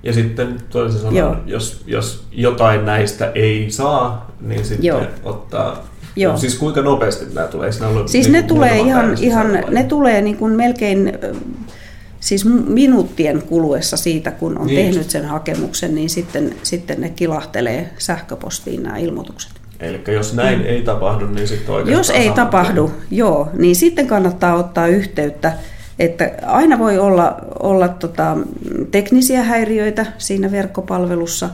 Ja 0.03 0.13
sitten 0.13 0.57
toisin 0.69 1.01
sanoen, 1.01 1.37
jos, 1.45 1.83
jos 1.87 2.23
jotain 2.31 2.85
näistä 2.85 3.31
ei 3.35 3.71
saa, 3.71 4.31
niin 4.41 4.65
sitten 4.65 4.85
Joo. 4.85 5.01
ottaa... 5.23 5.87
Joo. 6.15 6.31
No, 6.31 6.37
siis 6.39 6.55
kuinka 6.55 6.81
nopeasti 6.81 7.25
nämä 7.33 7.47
tulee? 7.47 7.71
Siis 8.05 8.25
niin 8.25 8.31
ne 8.31 8.43
tulee 8.43 8.79
ihan, 8.79 9.17
ihan 9.21 9.47
ne 9.69 9.83
tulee 9.83 10.21
niin 10.21 10.37
kuin 10.37 10.53
melkein 10.53 11.13
siis 12.19 12.45
minuuttien 12.67 13.41
kuluessa 13.41 13.97
siitä, 13.97 14.31
kun 14.31 14.57
on 14.57 14.67
Niin. 14.67 14.85
tehnyt 14.85 15.09
sen 15.09 15.25
hakemuksen, 15.25 15.95
niin 15.95 16.09
sitten, 16.09 16.55
sitten 16.63 17.01
ne 17.01 17.09
kilahtelee 17.09 17.89
sähköpostiin 17.97 18.83
nämä 18.83 18.97
ilmoitukset. 18.97 19.51
Eli 19.79 20.01
jos 20.07 20.33
näin 20.33 20.61
ei 20.61 20.81
tapahdu, 20.81 21.27
niin 21.27 21.47
sitten 21.47 21.75
oikeastaan 21.75 21.97
Jos 21.97 22.09
ei 22.09 22.29
tapahdu, 22.31 22.87
tien. 22.87 23.19
joo, 23.19 23.49
niin 23.57 23.75
sitten 23.75 24.07
kannattaa 24.07 24.55
ottaa 24.55 24.87
yhteyttä, 24.87 25.53
että 25.99 26.31
aina 26.45 26.79
voi 26.79 26.99
olla, 26.99 27.37
olla 27.59 27.87
tota, 27.87 28.37
teknisiä 28.91 29.43
häiriöitä 29.43 30.05
siinä 30.17 30.51
verkkopalvelussa, 30.51 31.49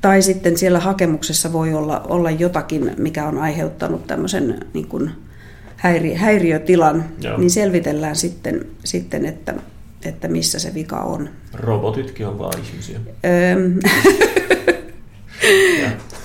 tai 0.00 0.22
sitten 0.22 0.58
siellä 0.58 0.78
hakemuksessa 0.78 1.52
voi 1.52 1.74
olla, 1.74 2.00
olla 2.08 2.30
jotakin, 2.30 2.90
mikä 2.98 3.26
on 3.28 3.38
aiheuttanut 3.38 4.06
tämmöisen 4.06 4.60
niin 4.74 4.86
kuin 4.88 5.10
häiri, 5.76 6.14
häiriötilan, 6.14 7.04
Joo. 7.20 7.38
niin 7.38 7.50
selvitellään 7.50 8.16
sitten, 8.16 8.66
sitten 8.84 9.24
että, 9.26 9.54
että 10.06 10.28
missä 10.28 10.58
se 10.58 10.74
vika 10.74 10.96
on. 10.96 11.28
Robotitkin 11.54 12.26
on 12.26 12.38
vaan 12.38 12.60
ihmisiä. 12.60 13.00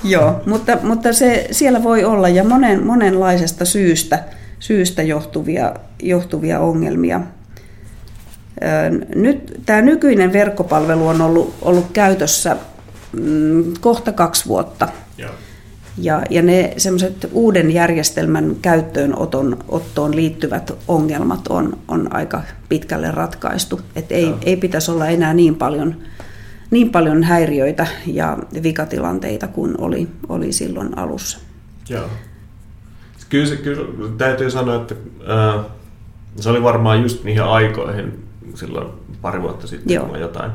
Joo, 0.03 0.41
mutta, 0.45 0.77
mutta 0.83 1.13
se, 1.13 1.47
siellä 1.51 1.83
voi 1.83 2.03
olla 2.03 2.29
ja 2.29 2.43
monen, 2.43 2.83
monenlaisesta 2.83 3.65
syystä, 3.65 4.23
syystä 4.59 5.01
johtuvia, 5.01 5.73
johtuvia 6.03 6.59
ongelmia. 6.59 7.21
Nyt 9.15 9.61
tämä 9.65 9.81
nykyinen 9.81 10.33
verkkopalvelu 10.33 11.07
on 11.07 11.21
ollut, 11.21 11.55
ollut 11.61 11.87
käytössä 11.93 12.57
mm, 13.11 13.63
kohta 13.81 14.11
kaksi 14.11 14.45
vuotta. 14.45 14.87
joo. 15.17 15.31
Ja, 16.01 16.21
ja 16.29 16.41
ne 16.41 16.73
semmoiset 16.77 17.29
uuden 17.31 17.71
järjestelmän 17.71 18.55
käyttöönoton 18.61 19.57
ottoon 19.67 20.15
liittyvät 20.15 20.73
ongelmat 20.87 21.47
on, 21.47 21.77
on 21.87 22.13
aika 22.13 22.41
pitkälle 22.69 23.11
ratkaistu. 23.11 23.81
Et 23.95 24.11
ei, 24.11 24.23
Joo. 24.23 24.37
ei 24.45 24.57
pitäisi 24.57 24.91
olla 24.91 25.07
enää 25.07 25.33
niin 25.33 25.55
paljon, 25.55 25.95
niin 26.71 26.89
paljon 26.89 27.23
häiriöitä 27.23 27.87
ja 28.05 28.37
vikatilanteita 28.63 29.47
kuin 29.47 29.81
oli, 29.81 30.07
oli 30.29 30.51
silloin 30.51 30.97
alussa. 30.97 31.39
Joo. 31.89 32.09
Kyllä, 33.29 33.45
se, 33.45 33.55
kyllä 33.55 34.11
täytyy 34.17 34.51
sanoa, 34.51 34.75
että 34.75 34.95
ää, 35.27 35.63
se 36.35 36.49
oli 36.49 36.63
varmaan 36.63 37.01
just 37.01 37.23
niihin 37.23 37.43
aikoihin 37.43 38.23
silloin 38.55 38.87
pari 39.21 39.41
vuotta 39.41 39.67
sitten, 39.67 39.95
Joo. 39.95 40.05
kun 40.05 40.19
jotain 40.19 40.51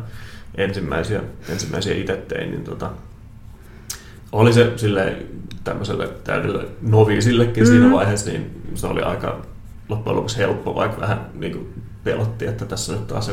ensimmäisiä, 0.54 1.20
ensimmäisiä 1.48 1.94
itse 1.94 2.16
tein, 2.16 2.50
niin 2.50 2.64
tota, 2.64 2.90
oli 4.36 4.52
se 4.52 4.72
silleen 4.76 5.16
tämmöiselle 5.64 6.08
täydelle 6.24 6.64
noviisillekin 6.82 7.64
mm. 7.64 7.68
siinä 7.68 7.92
vaiheessa, 7.92 8.30
niin 8.30 8.62
se 8.74 8.86
oli 8.86 9.02
aika 9.02 9.40
loppujen 9.88 10.16
lopuksi 10.16 10.38
helppo, 10.38 10.74
vaikka 10.74 11.00
vähän 11.00 11.26
niin 11.34 11.52
kuin 11.52 11.82
pelotti, 12.04 12.46
että 12.46 12.64
tässä 12.64 12.92
nyt 12.92 13.06
taas 13.06 13.26
se 13.26 13.32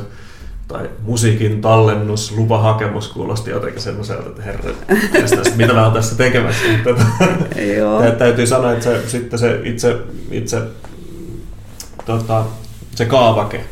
tai 0.68 0.90
musiikin 1.02 1.62
tallennus, 1.62 2.38
lupahakemus 2.38 3.08
kuulosti 3.08 3.52
jotenkin 3.52 3.82
semmoiselta, 3.82 4.30
että 4.30 4.42
herra, 4.42 4.72
mitäs- 5.14 5.56
mitä 5.56 5.74
mä 5.74 5.84
oon 5.84 5.94
tässä 5.94 6.16
tekemässä. 6.16 6.66
Tota, 6.84 7.06
Joo. 7.78 8.02
Tä- 8.02 8.12
täytyy 8.12 8.48
sanoa, 8.48 8.72
että 8.72 8.84
se, 8.84 9.10
sitten 9.10 9.40
se 9.40 9.62
itse, 9.64 9.98
itse 10.32 10.62
tota, 12.06 12.46
se 12.96 13.06
kaavake 13.06 13.66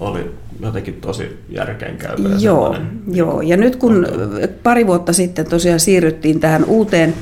oli 0.00 0.30
jotenkin 0.60 0.94
tosi 0.94 1.38
järkeenkäypä. 1.48 2.28
ja 2.28 2.36
Joo, 2.40 2.76
joo. 3.12 3.40
Ja 3.42 3.56
nyt 3.56 3.76
kun 3.76 4.06
pari 4.62 4.86
vuotta 4.86 5.12
sitten 5.12 5.46
tosiaan 5.46 5.80
siirryttiin 5.80 6.40
tähän 6.40 6.64
uuteen 6.64 7.14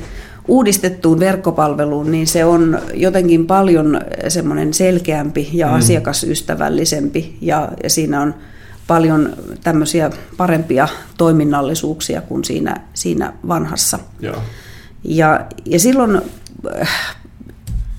uudistettuun 0.47 1.19
verkkopalveluun, 1.19 2.11
niin 2.11 2.27
se 2.27 2.45
on 2.45 2.79
jotenkin 2.93 3.47
paljon 3.47 4.01
semmoinen 4.27 4.73
selkeämpi 4.73 5.49
ja 5.53 5.67
Mm. 5.67 5.73
asiakasystävällisempi 5.73 7.37
ja, 7.41 7.69
ja 7.83 7.89
siinä 7.89 8.21
on 8.21 8.35
paljon 8.87 9.33
tämmöisiä 9.63 10.09
parempia 10.37 10.87
toiminnallisuuksia 11.17 12.21
kuin 12.21 12.43
siinä, 12.43 12.75
siinä 12.93 13.33
vanhassa. 13.47 13.99
Joo, 14.19 14.35
Ja, 15.03 15.45
ja 15.65 15.79
silloin 15.79 16.21
äh, 16.81 16.89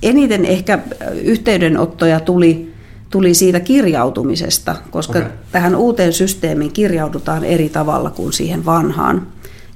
eniten 0.02 0.44
ehkä 0.44 0.78
yhteydenottoja 1.22 2.20
tuli, 2.20 2.67
tuli 3.10 3.34
siitä 3.34 3.60
kirjautumisesta, 3.60 4.76
koska 4.90 5.18
okay. 5.18 5.30
tähän 5.52 5.76
uuteen 5.76 6.12
systeemiin 6.12 6.72
kirjaudutaan 6.72 7.44
eri 7.44 7.68
tavalla 7.68 8.10
kuin 8.10 8.32
siihen 8.32 8.64
vanhaan. 8.64 9.26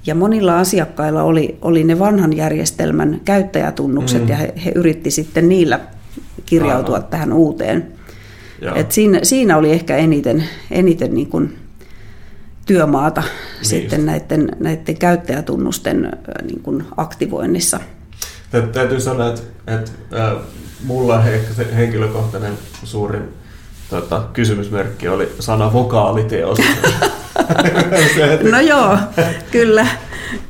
Ja 0.06 0.14
monilla 0.14 0.58
asiakkailla 0.58 1.22
oli, 1.22 1.58
oli 1.62 1.84
ne 1.84 1.98
vanhan 1.98 2.36
järjestelmän 2.36 3.20
käyttäjätunnukset 3.24 4.22
Mm. 4.22 4.28
ja 4.28 4.36
he, 4.36 4.52
he 4.64 4.72
yritti 4.74 5.10
sitten 5.10 5.48
niillä 5.48 5.80
kirjautua 6.46 6.96
Aivan. 6.96 7.10
tähän 7.10 7.32
uuteen. 7.32 7.88
joo. 8.62 8.74
Et 8.74 8.92
siinä, 8.92 9.20
siinä 9.22 9.56
oli 9.56 9.72
ehkä 9.72 9.96
eniten, 9.96 10.44
eniten 10.70 11.14
niin 11.14 11.26
kuin 11.26 11.56
työmaata 12.66 13.20
Niin 13.20 13.66
sitten 13.66 14.06
näiden, 14.06 14.48
näiden 14.60 14.96
käyttäjätunnusten 14.96 16.12
niin 16.42 16.60
kuin 16.62 16.84
aktivoinnissa. 16.96 17.80
Tä- 18.50 18.60
Täytyy 18.62 19.00
sanoa, 19.00 19.28
että, 19.28 19.42
että 19.66 19.90
mulla 20.84 21.24
ehkä 21.26 21.54
se 21.54 21.66
henkilökohtainen 21.76 22.52
suurin 22.84 23.22
tota, 23.90 24.22
kysymysmerkki 24.32 25.08
oli 25.08 25.32
sana 25.40 25.72
vokaaliteos. 25.72 26.58
se, 28.14 28.34
että 28.34 28.48
No 28.50 28.60
joo, 28.60 28.98
kyllä, 29.50 29.86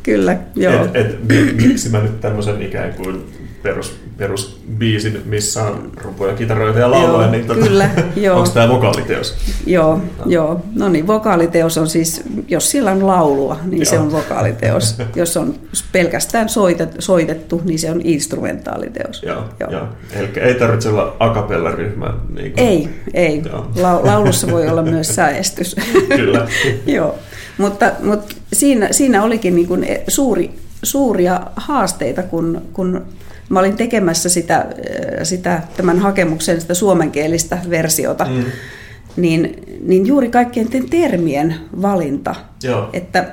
kyllä, 0.03 0.37
joo. 0.57 0.85
et, 0.85 0.97
et, 0.97 1.29
mi- 1.29 1.53
miksi 1.67 1.89
mä 1.89 1.99
nyt 2.01 2.21
tämmöisen 2.21 2.63
ikään 2.63 2.95
kuin 2.95 3.33
perus, 3.63 4.01
perusbiisin, 4.17 5.23
missä 5.25 5.63
on 5.63 5.93
rumpuja, 5.97 6.35
kitaroita 6.35 6.79
ja 6.79 6.91
lauloja, 6.91 7.31
niin 7.31 7.47
kyllä, 7.47 7.91
joo. 8.17 8.39
onko 8.39 8.51
tämä 8.51 8.69
vokaaliteos? 8.69 9.35
Joo, 9.67 10.01
joo. 10.27 10.61
No 10.75 10.89
niin, 10.89 11.07
vokaaliteos 11.07 11.79
on 11.79 11.89
siis, 11.89 12.23
jos 12.49 12.71
siellä 12.71 12.91
on 12.91 13.07
laulua, 13.07 13.57
niin 13.65 13.79
Joo. 13.79 13.85
se 13.85 13.99
on 13.99 14.13
vokaaliteos. 14.13 14.97
Jos 15.17 15.37
on 15.37 15.55
pelkästään 15.93 16.49
soitet, 16.49 16.97
soitettu, 16.99 17.63
niin 17.65 17.79
se 17.79 17.91
on 17.91 18.01
instrumentaaliteos. 18.05 19.23
Joo, 19.23 19.45
joo. 19.61 19.71
joo. 19.71 19.89
Eli 20.13 20.31
ei 20.37 20.55
tarvitse 20.55 20.89
olla 20.89 21.17
a 21.19 21.35
cappella-ryhmä. 21.35 22.15
Niin 22.35 22.53
kuin, 22.53 22.67
Ei, 22.67 22.89
ei. 23.15 23.43
Joo. 23.53 23.71
La, 23.81 24.01
laulussa 24.05 24.51
voi 24.51 24.69
olla 24.69 24.83
myös 24.83 25.09
säestys. 25.17 25.77
Kyllä. 26.17 26.49
Joo, 26.87 27.19
mutta, 27.59 27.93
mutta 28.03 28.35
siinä, 28.53 28.89
siinä 28.91 29.23
olikin 29.23 29.55
niin 29.55 29.69
kuin 29.69 29.87
suuri, 30.09 30.51
suuria 30.83 31.41
haasteita, 31.57 32.23
kun, 32.23 32.63
kun 32.73 33.03
mä 33.53 33.59
olin 33.59 33.77
tekemässä 33.77 34.29
sitä, 34.29 34.67
sitä, 35.23 35.63
tämän 35.77 35.99
hakemuksen 35.99 36.61
sitä 36.61 36.75
suomenkielistä 36.75 37.59
versiota, 37.71 38.25
Mm. 38.25 38.45
niin, 39.17 39.65
niin 39.87 40.07
juuri 40.07 40.31
kaikkien 40.31 40.69
termien 40.91 41.55
valinta, 41.83 42.35
Joo. 42.63 42.91
että 42.93 43.25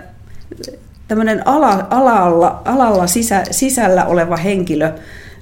tämmöinen 1.07 1.47
ala, 1.47 1.87
alalla, 1.89 2.61
alalla 2.65 3.07
sisä, 3.07 3.43
sisällä 3.51 4.05
oleva 4.05 4.37
henkilö, 4.37 4.91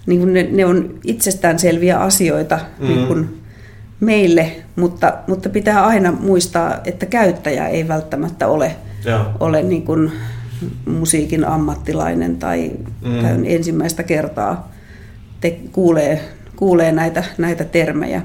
niin 0.06 0.20
kuin 0.20 0.34
ne, 0.34 0.48
ne 0.52 0.66
on 0.66 1.00
itsestäänselviä 1.04 1.98
asioita 2.00 2.60
Mm. 2.80 2.88
niin 2.88 3.08
kuin 3.08 3.42
meille, 4.00 4.52
mutta, 4.76 5.14
mutta 5.28 5.50
pitää 5.50 5.86
aina 5.86 6.12
muistaa, 6.12 6.76
että 6.86 7.06
käyttäjä 7.06 7.68
ei 7.68 7.88
välttämättä 7.88 8.48
ole, 8.48 8.76
Joo. 9.06 9.26
ole 9.40 9.64
niin 9.64 9.84
kuin 9.86 10.12
musiikin 10.86 11.46
ammattilainen 11.46 12.38
tai 12.38 12.72
Mm. 13.02 13.10
mm. 13.14 13.22
käyn 13.22 13.46
ensimmäistä 13.46 14.04
kertaa 14.04 14.72
te, 15.42 15.60
kuulee, 15.72 16.22
kuulee 16.56 16.92
näitä, 16.92 17.24
näitä 17.38 17.64
termejä. 17.64 18.22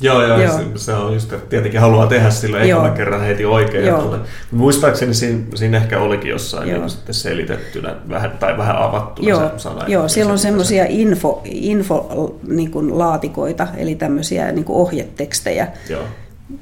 Joo, 0.00 0.26
joo, 0.26 0.40
Joo. 0.42 0.58
Se, 0.58 0.64
se 0.76 0.92
on 0.94 1.14
just, 1.14 1.32
että 1.32 1.48
tietenkin 1.50 1.80
haluaa 1.80 2.06
tehdä 2.06 2.30
sillä 2.30 2.60
ekalla 2.60 2.90
kerran 2.90 3.20
heti 3.20 3.44
oikein. 3.44 3.86
Joo. 3.86 4.02
Tuolle. 4.02 4.18
Muistaakseni 4.50 5.14
siinä, 5.14 5.40
siinä 5.54 5.76
ehkä 5.78 6.00
olikin 6.00 6.30
jossain 6.30 6.68
Joo. 6.68 6.78
niin 6.80 6.90
sitten 6.90 7.14
selitettynä 7.14 7.94
vähän, 8.08 8.30
tai 8.30 8.58
vähän 8.58 8.76
avattuna 8.78 9.28
Joo, 9.28 9.40
se 9.48 9.58
sana. 9.58 9.84
joo 9.88 10.08
siellä 10.08 10.32
on 10.32 10.38
se- 10.38 10.42
semmoisia 10.42 10.84
info, 10.88 11.40
info 11.44 12.36
niin 12.48 12.70
kuin 12.70 12.98
laatikoita, 12.98 13.66
eli 13.76 13.94
tämmöisiä 13.94 14.52
niin 14.52 14.64
kuin 14.64 14.76
ohjetekstejä, 14.76 15.68
Joo, 15.90 16.02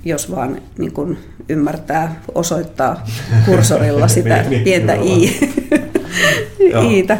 jos 0.04 0.30
vaan 0.30 0.62
niin 0.78 0.92
kuin 0.92 1.18
ymmärtää 1.48 2.20
osoittaa 2.34 3.06
kursorilla 3.46 4.08
sitä 4.08 4.36
Niin, 4.42 4.50
niin, 4.50 4.64
pientä 4.64 4.94
i, 4.94 5.38
iitä. 6.90 7.18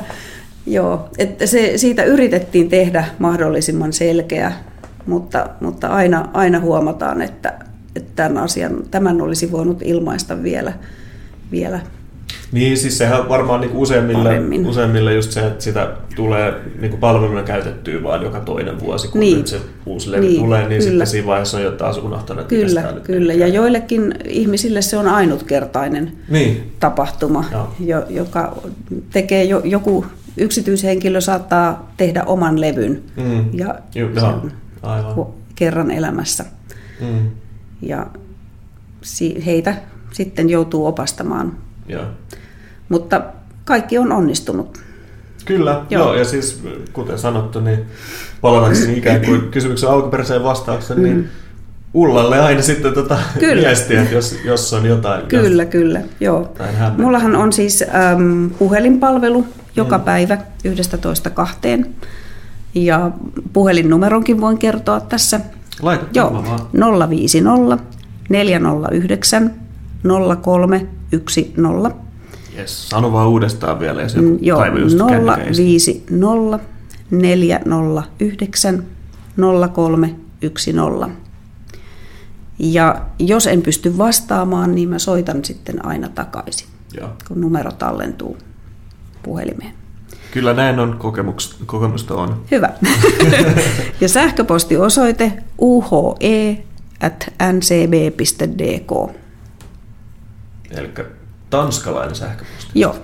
Joo, 0.66 1.08
että 1.18 1.46
se, 1.46 1.72
siitä 1.76 2.04
yritettiin 2.04 2.68
tehdä 2.68 3.04
mahdollisimman 3.18 3.92
selkeä, 3.92 4.52
mutta, 5.06 5.48
mutta 5.60 5.88
aina, 5.88 6.28
aina 6.32 6.60
huomataan, 6.60 7.22
että, 7.22 7.54
että 7.96 8.12
tämän, 8.16 8.38
asian, 8.38 8.82
tämän 8.90 9.20
olisi 9.20 9.52
voinut 9.52 9.82
ilmaista 9.82 10.42
vielä, 10.42 10.72
vielä 11.50 11.80
Niin, 12.52 12.76
siis 12.78 12.98
sehän 12.98 13.28
varmaan 13.28 13.60
niin 13.60 13.72
useimmille, 13.72 14.22
Paremmin. 14.22 14.66
useimmille 14.66 15.14
just 15.14 15.30
se, 15.32 15.46
että 15.46 15.64
sitä 15.64 15.92
tulee 16.16 16.54
niin 16.80 16.98
palveluna 16.98 17.42
käytettyä 17.42 18.02
vaan 18.02 18.22
joka 18.22 18.40
toinen 18.40 18.80
vuosi, 18.80 19.08
kun 19.08 19.20
Niin. 19.20 19.36
nyt 19.38 19.46
se 19.46 19.60
uusi 19.86 20.10
levy 20.12 20.20
Niin, 20.20 20.40
tulee, 20.40 20.58
niin 20.60 20.68
kyllä. 20.68 20.82
sitten 20.82 21.06
siinä 21.06 21.26
vaiheessa 21.26 21.56
on 21.56 21.62
jo 21.62 21.70
taas 21.70 21.98
unohtanut, 21.98 22.46
Kyllä, 22.46 22.92
nyt 22.92 23.02
kyllä. 23.04 23.32
Ja 23.32 23.48
joillekin 23.48 24.14
ihmisille 24.24 24.82
se 24.82 24.96
on 24.96 25.08
ainutkertainen 25.08 26.12
Niin, 26.28 26.72
tapahtuma, 26.80 27.44
Joo. 27.52 27.74
jo, 27.80 28.04
joka 28.10 28.56
tekee 29.12 29.44
jo, 29.44 29.60
joku 29.64 30.06
yksityishenkilö 30.36 31.20
saattaa 31.20 31.92
tehdä 31.96 32.22
oman 32.24 32.60
levyn 32.60 33.02
Mm. 33.16 33.44
ja 33.52 33.74
aivan. 34.82 35.26
kerran 35.54 35.90
elämässä. 35.90 36.44
Mm. 37.00 37.30
Ja 37.82 38.06
heitä 39.46 39.74
sitten 40.12 40.50
joutuu 40.50 40.86
opastamaan. 40.86 41.52
Joo. 41.88 42.04
Mutta 42.88 43.22
kaikki 43.64 43.98
on 43.98 44.12
onnistunut. 44.12 44.78
Kyllä, 45.44 45.82
joo. 45.90 46.04
Joo. 46.04 46.14
ja 46.14 46.24
siis 46.24 46.62
kuten 46.92 47.18
sanottu, 47.18 47.60
niin 47.60 47.86
palatakseni 48.40 48.98
ikään 48.98 49.20
kuin 49.20 49.40
kysymyksen 49.50 49.90
alkuperäiseen 49.90 50.42
vastaukseen, 50.44 51.02
niin 51.02 51.28
Ullalle 51.94 52.40
aina 52.40 52.62
sitten 52.62 52.94
tota 52.94 53.14
Mm. 53.14 53.40
Kyllä. 53.40 53.62
viestiä, 53.62 54.02
että 54.02 54.14
jos, 54.14 54.36
jos 54.44 54.72
on 54.72 54.86
jotain. 54.86 55.26
Kyllä, 55.26 55.64
kyllä. 55.64 56.00
Joo. 56.20 56.52
Mullahan 56.98 57.36
on 57.36 57.52
siis 57.52 57.82
äm, 58.12 58.50
puhelinpalvelu 58.50 59.46
joka 59.76 59.98
päivä 59.98 60.38
11.2. 61.84 61.86
Ja 62.74 63.10
puhelinnumeronkin 63.52 64.40
voin 64.40 64.58
kertoa 64.58 65.00
tässä. 65.00 65.40
Laita 65.82 66.04
Joo, 66.14 66.44
vaan. 66.72 67.08
050 67.10 67.84
409 68.28 69.54
0310. 70.04 71.92
Yes. 72.58 72.88
Sano 72.88 73.12
vaan 73.12 73.28
uudestaan 73.28 73.80
vielä, 73.80 74.02
jos 74.02 74.16
Mm, 74.16 74.32
joku 74.32 74.44
Joo, 74.44 74.64
just 74.76 74.98
kännykäistä. 75.08 75.62
050 75.62 76.58
409 77.10 78.84
0310. 79.36 81.16
Ja 82.58 83.02
jos 83.18 83.46
en 83.46 83.62
pysty 83.62 83.98
vastaamaan, 83.98 84.74
niin 84.74 84.88
mä 84.88 84.98
soitan 84.98 85.44
sitten 85.44 85.86
aina 85.86 86.08
takaisin, 86.08 86.68
Joo. 87.00 87.08
kun 87.28 87.40
numero 87.40 87.72
tallentuu 87.72 88.36
puhelimeen. 89.22 89.72
Kyllä 90.30 90.54
näin 90.54 90.78
on, 90.78 90.96
kokemuks, 90.98 91.56
kokemusta 91.66 92.14
on. 92.14 92.42
Hyvä. 92.50 92.70
ja 94.00 94.08
sähköpostiosoite 94.08 95.32
uhe 95.58 96.64
at 97.00 97.26
ncb.dk. 97.52 99.16
Eli 100.70 100.90
tanskalainen 101.50 102.14
sähköposti. 102.14 102.70
Joo, 102.74 102.96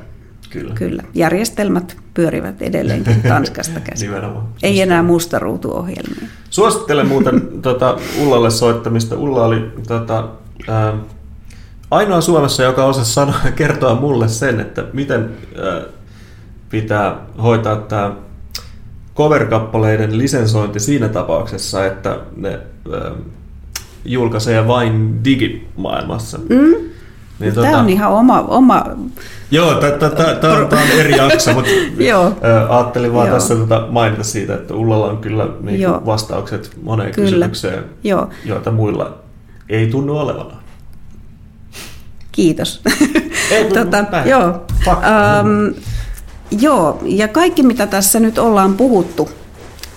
Kyllä. 0.50 0.74
kyllä. 0.74 1.02
Järjestelmät 1.14 1.96
pyörivät 2.14 2.62
edelleenkin 2.62 3.22
Tanskasta 3.28 3.80
käsin. 3.80 4.06
Nimenomaan. 4.08 4.48
Ei 4.62 4.80
enää 4.80 5.02
mustaruutuohjelmia. 5.02 6.28
Suosittelen 6.50 7.08
muuten 7.08 7.42
tota, 7.62 7.98
Ullalle 8.22 8.50
soittamista. 8.50 9.16
Ulla 9.16 9.44
oli 9.44 9.70
tota, 9.88 10.28
ää, 10.68 10.94
ainoa 11.90 12.20
Suomessa, 12.20 12.62
joka 12.62 12.84
osasi 12.84 13.12
sanoa, 13.12 13.34
kertoa 13.56 13.94
mulle 13.94 14.28
sen, 14.28 14.60
että 14.60 14.84
miten 14.92 15.30
ää, 15.62 15.82
pitää 16.70 17.16
hoitaa 17.42 17.76
tämä 17.76 18.12
cover-kappaleiden 19.16 20.18
lisensointi 20.18 20.80
siinä 20.80 21.08
tapauksessa, 21.08 21.86
että 21.86 22.18
ne 22.36 22.48
ää, 22.92 23.12
julkaisee 24.04 24.68
vain 24.68 25.24
digimaailmassa. 25.24 26.38
Mm. 26.38 26.91
Niin, 27.42 27.54
Tämä 27.54 27.78
on 27.78 27.88
ihan 27.88 28.12
oma, 28.12 28.40
oma 28.40 28.84
Joo, 29.50 29.74
tämä 29.74 30.82
on 30.82 31.00
eri 31.00 31.16
jakso, 31.16 31.52
mutta 31.52 31.70
Joo. 31.98 32.32
ajattelin 32.68 33.12
vaan 33.12 33.28
Joo. 33.28 33.36
tässä 33.36 33.56
tota 33.56 33.86
mainita 33.90 34.22
siitä, 34.22 34.54
että 34.54 34.74
Ullalla 34.74 35.06
on 35.06 35.18
kyllä 35.18 35.48
niin 35.60 35.80
Joo. 35.80 36.02
vastaukset 36.06 36.70
moneen 36.82 37.14
Kyllä. 37.14 37.26
kysymykseen, 37.28 37.84
Joo. 38.04 38.28
joita 38.44 38.70
muilla 38.70 39.18
ei 39.68 39.86
tunnu 39.86 40.18
olevan. 40.18 40.52
Kiitos. 42.32 42.82
Ei, 43.50 43.64
mutta 43.64 43.84
tota, 43.84 44.22
joo. 44.24 44.66
Ähm, 44.88 45.80
joo, 46.60 46.98
ja 47.04 47.28
kaikki 47.28 47.62
mitä 47.62 47.86
tässä 47.86 48.20
nyt 48.20 48.38
ollaan 48.38 48.74
puhuttu, 48.74 49.30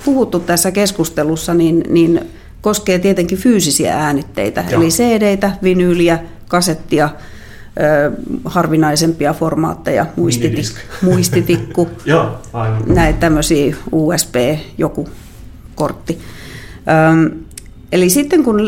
puhuttu 0.05 0.39
tässä 0.39 0.71
keskustelussa, 0.71 1.53
niin, 1.53 1.83
niin 1.89 2.21
koskee 2.61 2.99
tietenkin 2.99 3.37
fyysisiä 3.37 3.97
äänitteitä, 3.97 4.63
Joo. 4.69 4.81
eli 4.81 4.89
CD-tä, 4.89 5.51
vinyyliä, 5.63 6.19
kasettia, 6.47 7.09
harvinaisempia 8.45 9.33
formaatteja, 9.33 10.05
muistitik, 10.15 10.65
muistitikku, 11.01 11.89
Joo, 12.05 12.37
aivan. 12.53 12.83
näitä 12.87 13.19
tämmöisiä 13.19 13.75
USB, 13.91 14.35
joku 14.77 15.09
kortti. 15.75 16.19
Öm, 17.11 17.31
eli 17.91 18.09
sitten 18.09 18.43
kun 18.43 18.61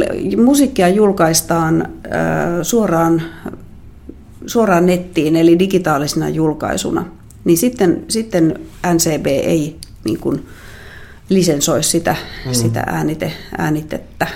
musiikkia 0.45 0.89
julkaistaan 0.89 1.87
ö, 2.05 2.63
suoraan, 2.63 3.21
suoraan 4.45 4.85
nettiin, 4.85 5.35
eli 5.35 5.59
digitaalisena 5.59 6.29
julkaisuna, 6.29 7.05
niin 7.45 7.57
sitten, 7.57 8.03
sitten 8.07 8.59
NCB 8.93 9.25
ei 9.25 9.75
niin 10.03 10.19
kuin 10.19 10.45
lisensoi 11.29 11.83
sitä, 11.83 12.15
mm. 12.45 12.53
sitä 12.53 12.83
äänite, 12.87 13.33
äänitettä, 13.57 14.27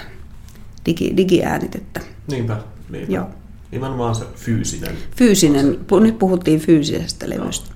digi, 0.86 1.18
digiäänitettä. 1.18 2.02
Niinpä, 2.28 2.58
niinpä. 2.90 3.14
Joo. 3.14 3.28
Nimenomaan 3.72 4.16
se 4.16 4.26
fyysinen. 4.36 4.98
Fyysinen, 5.16 5.80
nyt 6.02 6.20
puhuttiin 6.20 6.60
fyysisestä 6.60 7.30
levystä. 7.30 7.70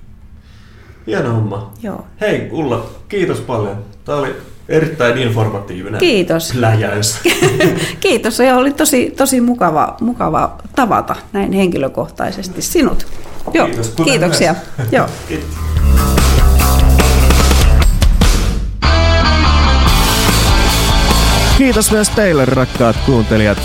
Hieno 1.06 1.34
homma. 1.34 1.72
Joo. 1.82 2.06
Hei 2.20 2.48
Ulla, 2.52 2.90
kiitos 3.08 3.40
paljon. 3.40 3.84
Tämä 4.04 4.18
oli 4.18 4.36
erittäin 4.68 5.18
informatiivinen 5.18 5.98
Kiitos. 6.00 6.54
läjäys. 6.54 7.18
Kiitos 8.00 8.38
ja 8.38 8.56
oli 8.56 8.72
tosi, 8.72 9.10
tosi 9.16 9.40
mukava, 9.40 9.96
mukava 10.00 10.56
tavata 10.76 11.16
näin 11.32 11.52
henkilökohtaisesti 11.52 12.62
sinut. 12.62 13.06
Joo, 13.54 13.66
Kiitos, 13.66 13.88
kuten 13.88 14.04
kiitoksia. 14.04 14.54
Joo. 14.92 15.06
Kiitos. 15.28 15.48
Kiitos 21.58 21.90
myös 21.90 22.08
teille, 22.10 22.44
rakkaat 22.44 22.96
kuuntelijat. 23.06 23.58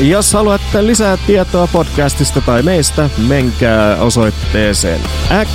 Jos 0.00 0.32
haluatte 0.32 0.86
lisää 0.86 1.18
tietoa 1.26 1.66
podcastista 1.66 2.40
tai 2.40 2.62
meistä, 2.62 3.10
menkää 3.28 3.96
osoitteeseen 3.96 5.00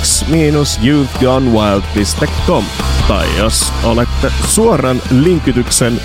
x-youthgonewild.com. 0.02 2.64
Tai 3.08 3.38
jos 3.38 3.72
olette 3.84 4.32
suoran 4.48 5.02
linkityksen 5.10 6.00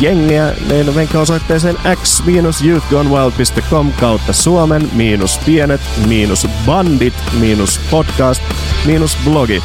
jengiä, 0.00 0.54
niin 0.68 0.94
menkää 0.94 1.20
osoitteeseen 1.20 1.76
x-youthgonewild.com 2.02 3.92
kautta 3.92 4.32
Suomen 4.32 4.90
miinus 4.92 5.40
pienet 5.46 5.80
miinus 6.06 6.46
bandit 6.66 7.14
miinus 7.40 7.80
podcast 7.90 8.42
miinus 8.86 9.16
blogi. 9.24 9.62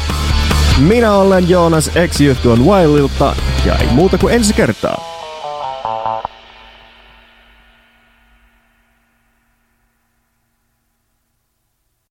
Minä 0.78 1.14
olen 1.14 1.48
Joonas 1.48 1.90
X 2.08 2.20
Youth 2.20 2.42
Gone 2.42 2.62
Wildilta 2.62 3.36
ja 3.64 3.76
ei 3.76 3.86
muuta 3.86 4.18
kuin 4.18 4.34
ensi 4.34 4.54
kertaa. 4.54 5.16